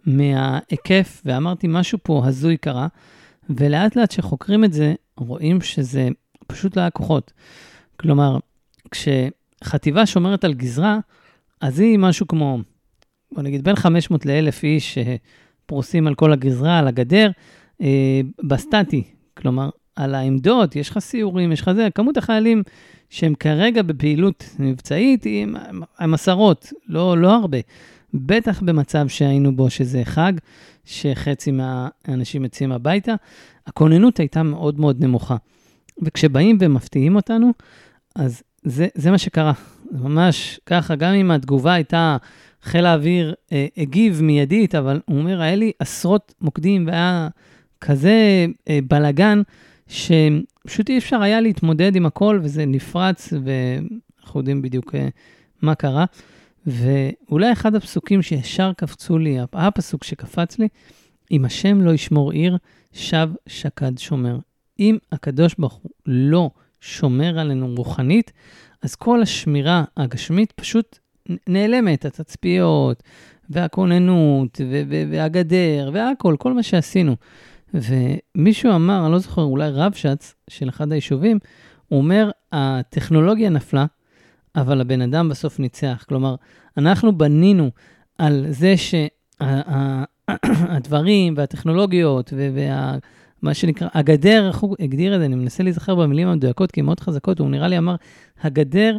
[0.06, 2.86] מההיקף, ואמרתי, משהו פה הזוי קרה,
[3.50, 4.94] ולאט לאט כשחוקרים את זה,
[5.26, 6.08] רואים שזה
[6.46, 7.32] פשוט לא היה כוחות.
[7.96, 8.38] כלומר,
[8.90, 10.98] כשחטיבה שומרת על גזרה,
[11.60, 12.58] אז היא משהו כמו,
[13.32, 17.30] בוא נגיד, בין 500 ל-1,000 איש שפרוסים על כל הגזרה, על הגדר,
[17.80, 19.02] אה, בסטטי.
[19.34, 22.62] כלומר, על העמדות, יש לך סיורים, יש לך זה, כמות החיילים
[23.10, 25.54] שהם כרגע בפעילות מבצעית עם,
[26.00, 27.58] עם עשרות, לא, לא הרבה.
[28.14, 30.32] בטח במצב שהיינו בו, שזה חג,
[30.84, 33.14] שחצי מהאנשים יוצאים הביתה,
[33.66, 35.36] הכוננות הייתה מאוד מאוד נמוכה.
[36.02, 37.52] וכשבאים ומפתיעים אותנו,
[38.16, 39.52] אז זה, זה מה שקרה.
[39.90, 42.16] זה ממש ככה, גם אם התגובה הייתה,
[42.62, 47.28] חיל האוויר אה, הגיב מיידית, אבל הוא אומר, היה לי עשרות מוקדים והיה
[47.80, 49.42] כזה אה, בלגן,
[49.88, 55.08] שפשוט אי אפשר היה להתמודד עם הכל, וזה נפרץ, ואנחנו יודעים בדיוק אה,
[55.62, 56.04] מה קרה.
[56.66, 60.68] ואולי אחד הפסוקים שישר קפצו לי, הפסוק שקפץ לי,
[61.30, 62.56] אם השם לא ישמור עיר,
[62.92, 64.38] שב שקד שומר.
[64.80, 68.32] אם הקדוש ברוך הוא לא שומר עלינו רוחנית,
[68.82, 70.98] אז כל השמירה הגשמית פשוט
[71.48, 73.02] נעלמת, התצפיות,
[73.50, 74.60] והכוננות,
[75.10, 77.16] והגדר, והכל, כל מה שעשינו.
[77.74, 81.38] ומישהו אמר, אני לא זוכר, אולי רבש"ץ של אחד היישובים,
[81.88, 83.86] הוא אומר, הטכנולוגיה נפלה,
[84.56, 86.04] אבל הבן אדם בסוף ניצח.
[86.08, 86.34] כלומר,
[86.76, 87.70] אנחנו בנינו
[88.18, 88.74] על זה
[90.46, 92.98] שהדברים והטכנולוגיות וה...
[93.42, 96.86] מה שנקרא, הגדר, איך הוא הגדיר את זה, אני מנסה להיזכר במילים המדויקות, כי הן
[96.86, 97.94] מאוד חזקות, הוא נראה לי אמר,
[98.42, 98.96] הגדר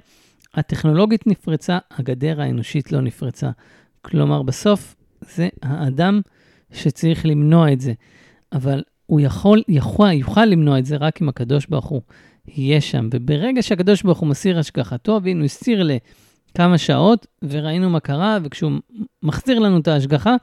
[0.53, 3.49] הטכנולוגית נפרצה, הגדר האנושית לא נפרצה.
[4.01, 6.21] כלומר, בסוף זה האדם
[6.71, 7.93] שצריך למנוע את זה.
[8.53, 12.01] אבל הוא יכול, יכול, יוכל למנוע את זה רק אם הקדוש ברוך הוא
[12.47, 13.09] יהיה שם.
[13.13, 18.71] וברגע שהקדוש ברוך הוא מסיר השגחתו, והנה הוא הסיר לכמה שעות, וראינו מה קרה, וכשהוא
[19.23, 20.35] מחזיר לנו את ההשגחה,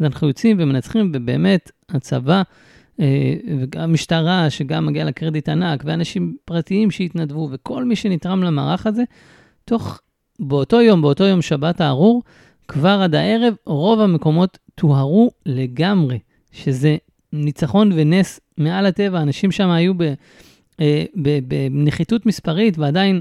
[0.00, 2.42] אנחנו יוצאים ומנצחים, ובאמת, הצבא,
[3.00, 8.86] אה, וגם משטרה, שגם מגיע לה קרדיט ענק, ואנשים פרטיים שהתנדבו, וכל מי שנתרם למערך
[8.86, 9.02] הזה,
[9.64, 10.00] תוך,
[10.40, 12.22] באותו יום, באותו יום שבת הארור,
[12.68, 16.18] כבר עד הערב, רוב המקומות טוהרו לגמרי,
[16.52, 16.96] שזה
[17.32, 19.22] ניצחון ונס מעל הטבע.
[19.22, 19.92] אנשים שם היו
[20.80, 21.04] אה,
[21.70, 23.20] בנחיתות מספרית, ועדיין,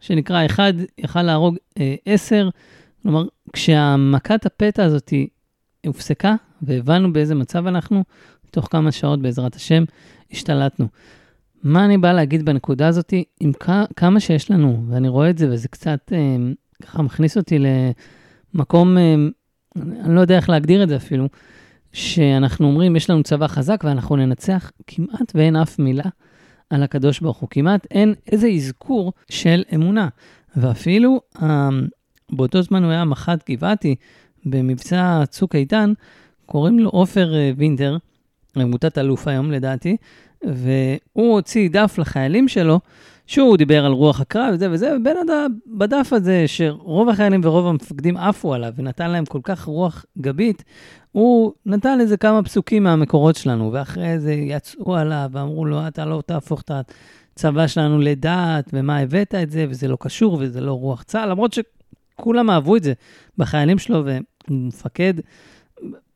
[0.00, 2.48] שנקרא, אחד יכל להרוג אה, עשר.
[3.02, 5.12] כלומר, כשהמכת הפתע הזאת
[5.86, 8.04] הופסקה, והבנו באיזה מצב אנחנו,
[8.50, 9.84] תוך כמה שעות, בעזרת השם,
[10.32, 10.86] השתלטנו.
[11.62, 13.14] מה אני בא להגיד בנקודה הזאת?
[13.40, 13.52] עם
[13.96, 16.36] כמה שיש לנו, ואני רואה את זה, וזה קצת אה,
[16.82, 17.58] ככה מכניס אותי
[18.54, 19.14] למקום, אה,
[19.76, 21.28] אני לא יודע איך להגדיר את זה אפילו,
[21.92, 26.04] שאנחנו אומרים, יש לנו צבא חזק ואנחנו ננצח, כמעט ואין אף מילה
[26.70, 27.48] על הקדוש ברוך הוא.
[27.50, 30.08] כמעט אין איזה אזכור של אמונה.
[30.56, 31.68] ואפילו, אה,
[32.32, 33.94] באותו זמן הוא היה מח"ט גבעתי
[34.46, 35.92] במבצע צוק איתן,
[36.46, 37.96] קוראים לו עופר אה, וינטר,
[38.56, 39.96] עמותת אלוף היום לדעתי,
[40.42, 42.80] והוא הוציא דף לחיילים שלו,
[43.26, 45.52] שהוא דיבר על רוח הקרב וזה וזה, ובין הד...
[45.66, 50.64] בדף הזה, שרוב החיילים ורוב המפקדים עפו עליו ונתן להם כל כך רוח גבית,
[51.12, 56.22] הוא נתן איזה כמה פסוקים מהמקורות שלנו, ואחרי זה יצאו עליו ואמרו לו, אתה לא
[56.26, 56.70] תהפוך את
[57.34, 61.52] הצבא שלנו לדעת, ומה הבאת את זה, וזה לא קשור, וזה לא רוח צה"ל, למרות
[61.52, 62.92] שכולם אהבו את זה
[63.38, 64.04] בחיילים שלו,
[64.50, 65.14] ומפקד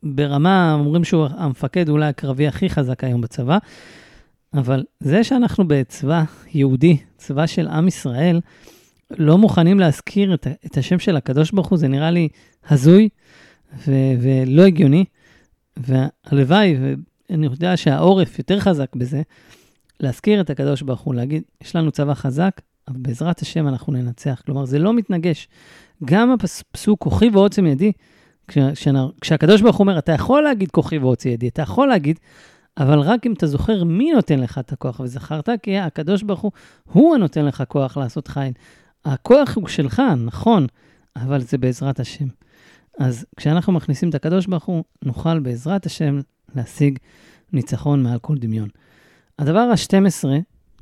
[0.03, 3.59] ברמה, אומרים שהוא המפקד אולי הקרבי הכי חזק היום בצבא,
[4.55, 6.24] אבל זה שאנחנו בצבא
[6.55, 8.41] יהודי, צבא של עם ישראל,
[9.11, 12.29] לא מוכנים להזכיר את, את השם של הקדוש ברוך הוא, זה נראה לי
[12.68, 13.09] הזוי
[13.87, 15.05] ו- ולא הגיוני.
[15.77, 16.77] והלוואי,
[17.31, 19.22] ואני יודע שהעורף יותר חזק בזה,
[20.01, 24.43] להזכיר את הקדוש ברוך הוא, להגיד, יש לנו צבא חזק, אבל בעזרת השם אנחנו ננצח.
[24.47, 25.49] כלומר, זה לא מתנגש.
[26.05, 27.93] גם הפסוק כוחי ועוצם ידי,
[28.49, 28.59] כש,
[29.20, 32.18] כשהקדוש ברוך הוא אומר, אתה יכול להגיד כוחי ועוצם ידי, אתה יכול להגיד,
[32.78, 36.53] אבל רק אם אתה זוכר מי נותן לך את הכוח, וזכרת כי הקדוש ברוך הוא,
[36.92, 38.53] הוא הנותן לך כוח לעשות חיל.
[39.05, 40.66] הכוח הוא שלך, נכון,
[41.16, 42.26] אבל זה בעזרת השם.
[42.99, 46.20] אז כשאנחנו מכניסים את הקדוש ברוך הוא, נוכל בעזרת השם
[46.55, 46.99] להשיג
[47.53, 48.68] ניצחון מעל כל דמיון.
[49.38, 50.24] הדבר ה-12,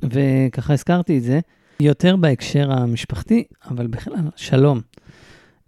[0.03, 1.39] וככה הזכרתי את זה,
[1.79, 4.81] יותר בהקשר המשפחתי, אבל בכלל, שלום.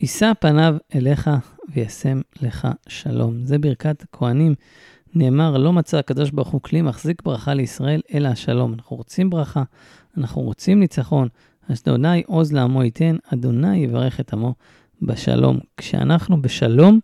[0.01, 1.29] יישא פניו אליך
[1.73, 3.45] וישם לך שלום.
[3.45, 4.55] זה ברכת הכהנים
[5.15, 8.73] נאמר, לא מצא הקדוש ברוך הוא כלי מחזיק ברכה לישראל, אלא השלום.
[8.73, 9.63] אנחנו רוצים ברכה,
[10.17, 11.27] אנחנו רוצים ניצחון.
[11.71, 14.53] אדוני עוז לעמו ייתן, אדוני יברך את עמו
[15.01, 15.59] בשלום.
[15.77, 16.99] כשאנחנו בשלום,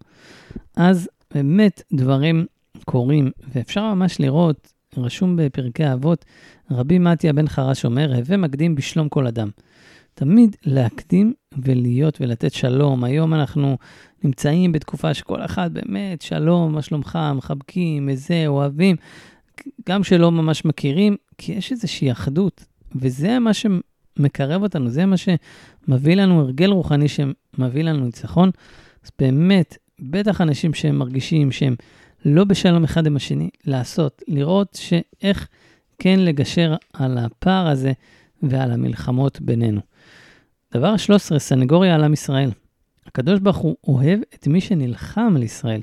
[0.76, 2.46] אז באמת דברים
[2.86, 6.26] קורים, ואפשר ממש לראות, רשום בפרקי האבות,
[6.72, 9.50] רבי מתיה בן חרש אומר, הווה מקדים בשלום כל אדם.
[10.14, 13.03] תמיד להקדים ולהיות ולתת שלום.
[13.03, 13.78] היום אנחנו
[14.24, 18.95] נמצאים בתקופה שכל אחד באמת, שלום, מה שלומך, מחבקים, איזה, אוהבים,
[19.89, 26.16] גם שלא ממש מכירים, כי יש איזושהי אחדות, וזה מה שמקרב אותנו, זה מה שמביא
[26.16, 28.51] לנו הרגל רוחני שמביא לנו ניצחון.
[29.05, 31.76] אז באמת, בטח אנשים שהם מרגישים שהם
[32.26, 35.47] לא בשלום אחד עם השני, לעשות, לראות שאיך
[35.99, 37.91] כן לגשר על הפער הזה
[38.43, 39.82] ועל המלחמות בינינו.
[40.74, 42.52] דבר 13, סנגוריה על עם ישראל.
[43.06, 45.82] הקדוש ברוך הוא אוהב את מי שנלחם על ישראל.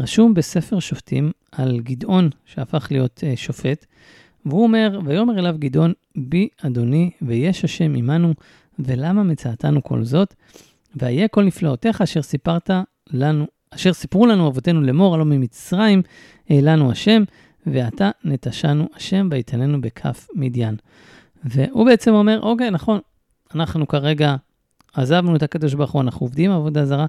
[0.00, 3.86] רשום בספר שופטים על גדעון שהפך להיות uh, שופט,
[4.46, 8.34] והוא אומר, ויאמר אליו גדעון, בי אדוני, ויש השם עמנו,
[8.78, 10.34] ולמה מצאתנו כל זאת?
[10.96, 12.70] ואיה כל נפלאותיך אשר סיפרת
[13.10, 16.02] לנו, אשר סיפרו לנו אבותינו לאמור, הלא ממצרים
[16.50, 17.22] העלנו השם,
[17.66, 20.76] ועתה נטשנו השם ויתננו בכף מדיין.
[21.44, 23.00] והוא בעצם אומר, אוקיי, נכון,
[23.54, 24.36] אנחנו כרגע
[24.94, 27.06] עזבנו את הקדוש ברוך הוא, אנחנו עובדים עבודה זרה,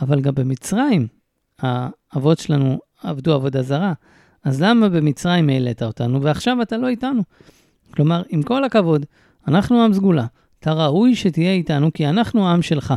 [0.00, 1.06] אבל גם במצרים
[1.58, 3.92] האבות שלנו עבדו עבודה זרה.
[4.44, 7.22] אז למה במצרים העלית אותנו ועכשיו אתה לא איתנו?
[7.90, 9.06] כלומר, עם כל הכבוד,
[9.48, 10.26] אנחנו עם סגולה,
[10.60, 12.94] אתה ראוי שתהיה איתנו כי אנחנו העם שלך.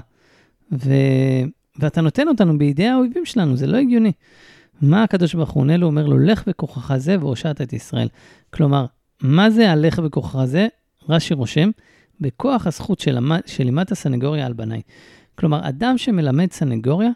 [0.71, 0.91] ו...
[1.79, 4.11] ואתה נותן אותנו בידי האויבים שלנו, זה לא הגיוני.
[4.81, 5.87] מה הקדוש ברוך הוא עונה לו?
[5.87, 8.07] אומר לו, לך בכוחך זה והושעת את ישראל.
[8.53, 8.85] כלומר,
[9.21, 10.67] מה זה הלך בכוחך זה?
[11.09, 11.69] רש"י רושם,
[12.22, 14.82] בכוח הזכות של, של לימת הסנגוריה על בניי.
[15.36, 17.09] כלומר, אדם שמלמד סנגוריה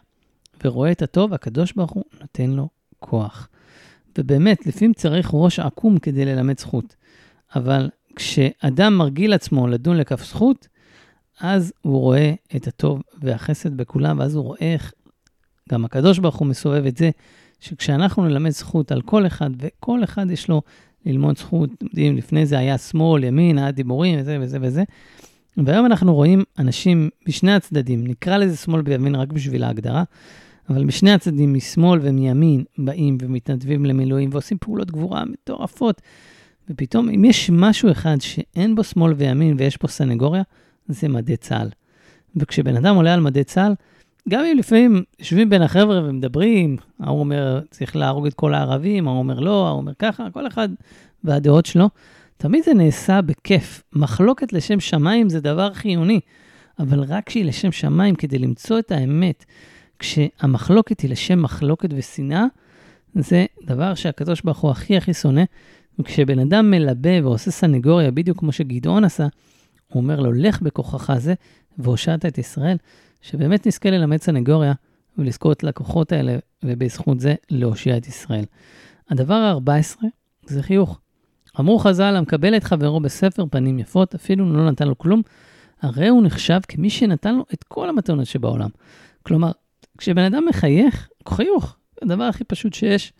[0.64, 3.48] ורואה את הטוב, הקדוש ברוך הוא נותן לו כוח.
[4.18, 6.96] ובאמת, לפעמים צריך ראש עקום כדי ללמד זכות.
[7.56, 10.68] אבל כשאדם מרגיל עצמו לדון לכף זכות,
[11.40, 14.92] אז הוא רואה את הטוב והחסד בכולם, ואז הוא רואה איך
[15.70, 17.10] גם הקדוש ברוך הוא מסובב את זה,
[17.60, 20.62] שכשאנחנו נלמד זכות על כל אחד, וכל אחד יש לו
[21.06, 24.82] ללמוד זכות, יודעים, לפני זה היה שמאל, ימין, היה דיבורים, וזה וזה וזה.
[25.56, 30.02] והיום אנחנו רואים אנשים בשני הצדדים, נקרא לזה שמאל וימין רק בשביל ההגדרה,
[30.70, 36.02] אבל משני הצדדים, משמאל ומימין, באים ומתנדבים למילואים ועושים פעולות גבורה מטורפות.
[36.70, 40.42] ופתאום, אם יש משהו אחד שאין בו שמאל וימין ויש פה סנגוריה,
[40.88, 41.68] זה מדי צה"ל.
[42.36, 43.74] וכשבן אדם עולה על מדי צה"ל,
[44.28, 49.18] גם אם לפעמים יושבים בין החבר'ה ומדברים, ההוא אומר, צריך להרוג את כל הערבים, ההוא
[49.18, 50.68] אומר לא, ההוא אומר ככה, כל אחד
[51.24, 51.88] והדעות שלו,
[52.36, 53.82] תמיד זה נעשה בכיף.
[53.92, 56.20] מחלוקת לשם שמיים זה דבר חיוני,
[56.78, 59.44] אבל רק שהיא לשם שמיים כדי למצוא את האמת.
[59.98, 62.44] כשהמחלוקת היא לשם מחלוקת ושנאה,
[63.14, 65.44] זה דבר שהקדוש ברוך הוא הכי הכי שונא.
[65.98, 69.26] וכשבן אדם מלבה ועושה סנגוריה, בדיוק כמו שגדעון עשה,
[69.88, 71.34] הוא אומר לו, לך בכוחך זה
[71.78, 72.76] והושעת את ישראל,
[73.22, 74.72] שבאמת נזכה ללמד סנגוריה
[75.18, 78.44] ולזכות לקוחות האלה, ובזכות זה להושיע את ישראל.
[79.10, 80.04] הדבר ה-14
[80.46, 81.00] זה חיוך.
[81.60, 85.22] אמרו חז"ל, המקבל את חברו בספר פנים יפות, אפילו לא נתן לו כלום,
[85.82, 88.70] הרי הוא נחשב כמי שנתן לו את כל המתנות שבעולם.
[89.22, 89.52] כלומר,
[89.98, 93.12] כשבן אדם מחייך, חיוך, הדבר הכי פשוט שיש,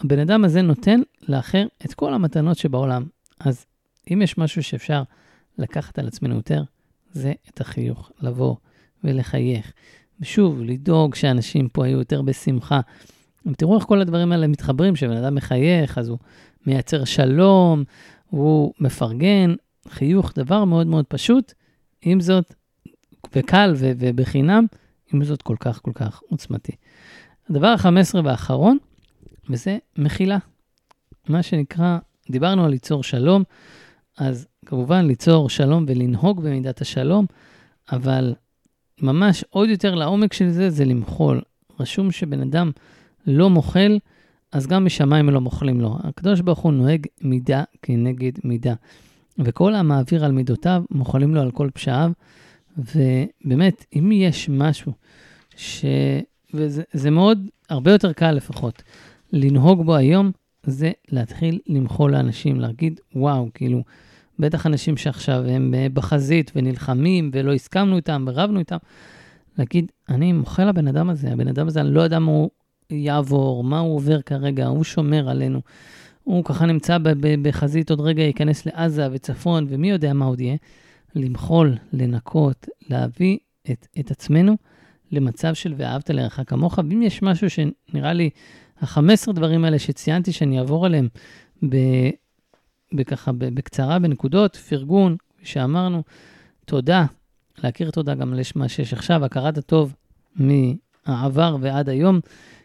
[0.00, 3.04] הבן אדם הזה נותן לאחר את כל המתנות שבעולם.
[3.40, 3.66] אז
[4.12, 5.02] אם יש משהו שאפשר
[5.58, 6.62] לקחת על עצמנו יותר,
[7.12, 8.56] זה את החיוך, לבוא
[9.04, 9.72] ולחייך.
[10.20, 12.80] ושוב, לדאוג שאנשים פה היו יותר בשמחה.
[13.56, 16.18] תראו איך כל הדברים האלה מתחברים, כשבן אדם מחייך, אז הוא
[16.66, 17.84] מייצר שלום,
[18.26, 19.54] הוא מפרגן,
[19.88, 21.52] חיוך, דבר מאוד מאוד פשוט,
[22.02, 22.54] עם זאת,
[23.34, 24.66] וקל ובחינם,
[25.12, 26.72] עם זאת כל כך כל כך עוצמתי.
[27.50, 28.78] הדבר ה-15 והאחרון,
[29.50, 30.38] וזה מחילה.
[31.28, 31.98] מה שנקרא,
[32.30, 33.42] דיברנו על ליצור שלום,
[34.18, 37.26] אז כמובן ליצור שלום ולנהוג במידת השלום,
[37.92, 38.34] אבל
[39.02, 41.40] ממש עוד יותר לעומק של זה, זה למחול.
[41.80, 42.70] רשום שבן אדם
[43.26, 43.98] לא מוחל,
[44.52, 45.98] אז גם משמיים לא מוחלים לו.
[46.02, 48.74] הקדוש ברוך הוא נוהג מידה כנגד מידה.
[49.38, 52.12] וכל המעביר על מידותיו, מוחלים לו על כל פשעיו.
[52.78, 54.92] ובאמת, אם יש משהו
[55.56, 55.84] ש...
[56.54, 58.82] וזה מאוד, הרבה יותר קל לפחות,
[59.32, 60.30] לנהוג בו היום,
[60.66, 63.82] זה להתחיל למחול לאנשים, להגיד, וואו, כאילו,
[64.40, 68.76] בטח אנשים שעכשיו הם אה, בחזית ונלחמים ולא הסכמנו איתם ורבנו איתם,
[69.58, 72.50] להגיד, אני מוחל לבן אדם הזה, הבן אדם הזה, אני לא יודע מה הוא
[72.90, 75.60] יעבור, מה הוא עובר כרגע, הוא שומר עלינו.
[76.24, 76.98] הוא ככה נמצא
[77.42, 80.56] בחזית, עוד רגע ייכנס לעזה וצפון, ומי יודע מה עוד יהיה.
[81.14, 83.38] למחול, לנקות, להביא
[83.70, 84.56] את, את עצמנו
[85.12, 86.78] למצב של ואהבת לרעך כמוך.
[86.78, 88.30] ואם יש משהו שנראה לי,
[88.80, 91.08] ה-15 דברים האלה שציינתי שאני אעבור עליהם
[92.94, 96.02] בככה, בקצרה, בנקודות, פרגון, שאמרנו,
[96.64, 97.04] תודה,
[97.64, 99.94] להכיר תודה גם למה שיש עכשיו, הכרת הטוב
[100.36, 102.20] מהעבר ועד היום,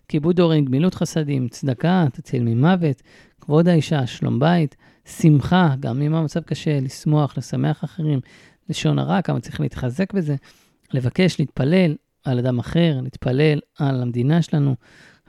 [0.08, 3.02] כיבוד הורים, גמילות חסדים, צדקה, תציל ממוות,
[3.42, 8.20] כבוד האישה, שלום בית, שמחה, גם אם המצב קשה, לשמוח, לשמח אחרים,
[8.70, 10.36] לשון הרע, כמה צריך להתחזק בזה,
[10.94, 14.76] לבקש, להתפלל על אדם אחר, להתפלל על המדינה שלנו,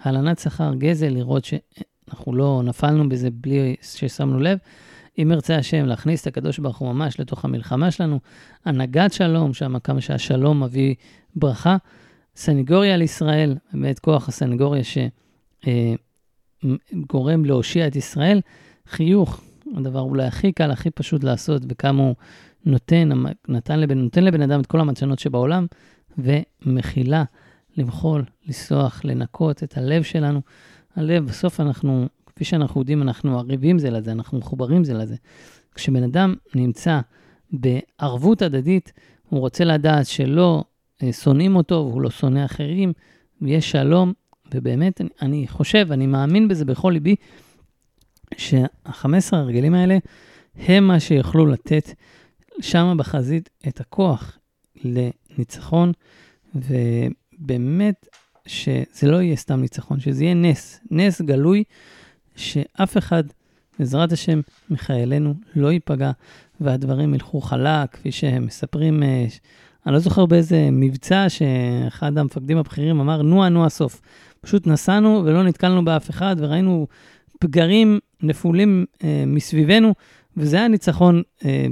[0.03, 1.44] הלנת שכר, גזל, לראות
[2.07, 4.59] שאנחנו לא נפלנו בזה בלי ששמנו לב.
[5.18, 8.20] אם ירצה השם להכניס את הקדוש ברוך הוא ממש לתוך המלחמה שלנו,
[8.64, 10.94] הנהגת שלום, שם כמה שהשלום מביא
[11.36, 11.76] ברכה.
[12.36, 14.82] סנגוריה על ישראל, באמת כוח הסנגוריה
[16.94, 18.40] שגורם אה, להושיע את ישראל,
[18.86, 19.40] חיוך,
[19.76, 22.14] הדבר אולי הכי קל, הכי פשוט לעשות, וכמה הוא
[22.64, 23.09] נותן,
[23.48, 25.66] נתן לבן, נותן לבן אדם את כל המתנות שבעולם,
[26.18, 27.24] ומכילה,
[27.76, 30.40] למחול, לסלוח, לנקות את הלב שלנו.
[30.97, 35.16] הלב, בסוף אנחנו, כפי שאנחנו יודעים, אנחנו ערבים זה לזה, אנחנו מחוברים זה לזה.
[35.74, 37.01] כשבן אדם נמצא
[37.51, 38.92] בערבות הדדית,
[39.28, 40.64] הוא רוצה לדעת שלא
[41.03, 42.92] אה, שונאים אותו והוא לא שונא אחרים,
[43.42, 44.12] ויש שלום,
[44.55, 47.16] ובאמת, אני, אני חושב, אני מאמין בזה בכל ליבי,
[48.36, 49.99] שה-15 הרגלים האלה
[50.57, 51.90] הם מה שיוכלו לתת
[52.61, 54.38] שם בחזית את הכוח
[54.84, 55.92] לניצחון,
[56.55, 58.09] ובאמת
[58.47, 61.64] שזה לא יהיה סתם ניצחון, שזה יהיה נס, נס גלוי,
[62.36, 63.24] שאף אחד,
[63.78, 64.40] בעזרת השם,
[64.70, 66.11] מחיילינו לא ייפגע,
[66.61, 69.26] והדברים ילכו חלק, כפי שהם מספרים, אה,
[69.86, 74.01] אני לא זוכר באיזה מבצע שאחד המפקדים הבכירים אמר, נוע, נוע סוף.
[74.40, 76.86] פשוט נסענו ולא נתקלנו באף אחד, וראינו
[77.38, 79.94] פגרים נפולים אה, מסביבנו,
[80.36, 81.66] וזה היה ניצחון אה,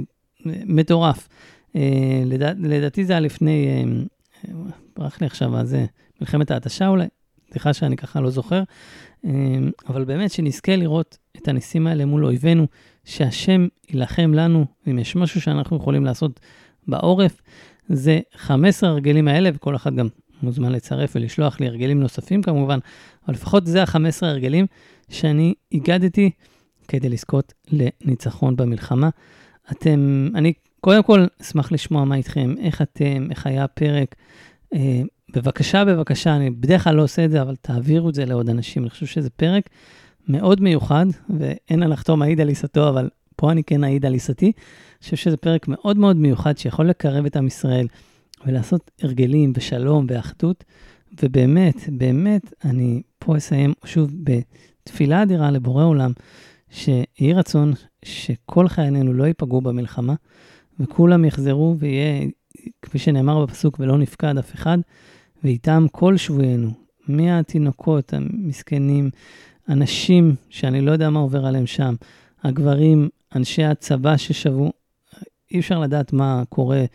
[0.45, 1.27] מטורף.
[1.75, 4.53] אה, לדע, לדעתי זה היה לפני, אה,
[4.97, 5.85] ברח לי עכשיו, זה,
[6.21, 7.07] מלחמת ההתשה אולי?
[7.51, 8.63] סליחה שאני ככה לא זוכר.
[9.25, 9.31] אה,
[9.87, 12.67] אבל באמת שנזכה לראות את הניסים האלה מול אויבינו,
[13.05, 16.39] שהשם יילחם לנו, אם יש משהו שאנחנו יכולים לעשות
[16.87, 17.41] בעורף,
[17.89, 20.07] זה 15 הרגלים האלה, וכל אחד גם
[20.43, 22.79] מוזמן לצרף ולשלוח לי הרגלים נוספים כמובן,
[23.25, 24.65] אבל לפחות זה ה-15 הרגלים
[25.09, 26.31] שאני הגדתי
[26.87, 29.09] כדי לזכות לניצחון במלחמה.
[29.71, 34.15] אתם, אני קודם כל אשמח לשמוע מה איתכם, איך אתם, איך היה הפרק.
[35.35, 38.83] בבקשה, בבקשה, אני בדרך כלל לא עושה את זה, אבל תעבירו את זה לעוד אנשים.
[38.83, 39.69] אני חושב שזה פרק
[40.27, 41.05] מאוד מיוחד,
[41.39, 44.45] ואין על לחתום מעיד על עיסתו, אבל פה אני כן אעיד על עיסתי.
[44.45, 44.53] אני
[45.01, 47.87] חושב שזה פרק מאוד מאוד מיוחד שיכול לקרב את עם ישראל
[48.45, 50.63] ולעשות הרגלים ושלום ואחדות.
[51.23, 56.11] ובאמת, באמת, אני פה אסיים שוב בתפילה אדירה לבורא עולם,
[56.69, 57.73] שיהי רצון
[58.05, 60.13] שכל חיילינו לא ייפגעו במלחמה,
[60.79, 62.27] וכולם יחזרו ויהיה,
[62.81, 64.77] כפי שנאמר בפסוק, ולא נפקד אף אחד,
[65.45, 66.71] ואיתם כל שבויינו,
[67.07, 69.09] מהתינוקות המסכנים,
[69.69, 71.95] אנשים שאני לא יודע מה עובר עליהם שם,
[72.43, 74.71] הגברים, אנשי הצבא ששבו,
[75.51, 76.85] אי אפשר לדעת מה קורה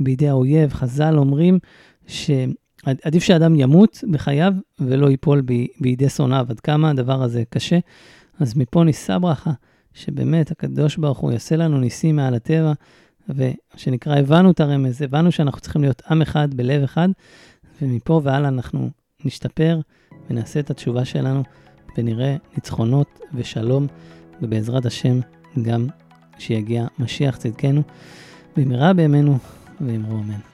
[0.00, 0.72] בידי האויב.
[0.72, 1.58] חז"ל אומרים
[2.06, 7.78] שעדיף שאדם ימות בחייו ולא ייפול ב, בידי שונאיו, עד כמה הדבר הזה קשה.
[8.40, 9.52] אז מפה נישא ברכה,
[9.94, 12.72] שבאמת הקדוש ברוך הוא יעשה לנו ניסים מעל הטבע,
[13.28, 17.08] ושנקרא, הבנו את הרמז, הבנו שאנחנו צריכים להיות עם אחד בלב אחד,
[17.82, 18.90] ומפה והלאה אנחנו
[19.24, 19.80] נשתפר
[20.30, 21.42] ונעשה את התשובה שלנו,
[21.96, 23.86] ונראה ניצחונות ושלום,
[24.42, 25.20] ובעזרת השם
[25.62, 25.86] גם
[26.38, 27.82] שיגיע משיח צדקנו,
[28.56, 29.38] במהרה בימינו
[29.80, 30.51] ואמרו אמן.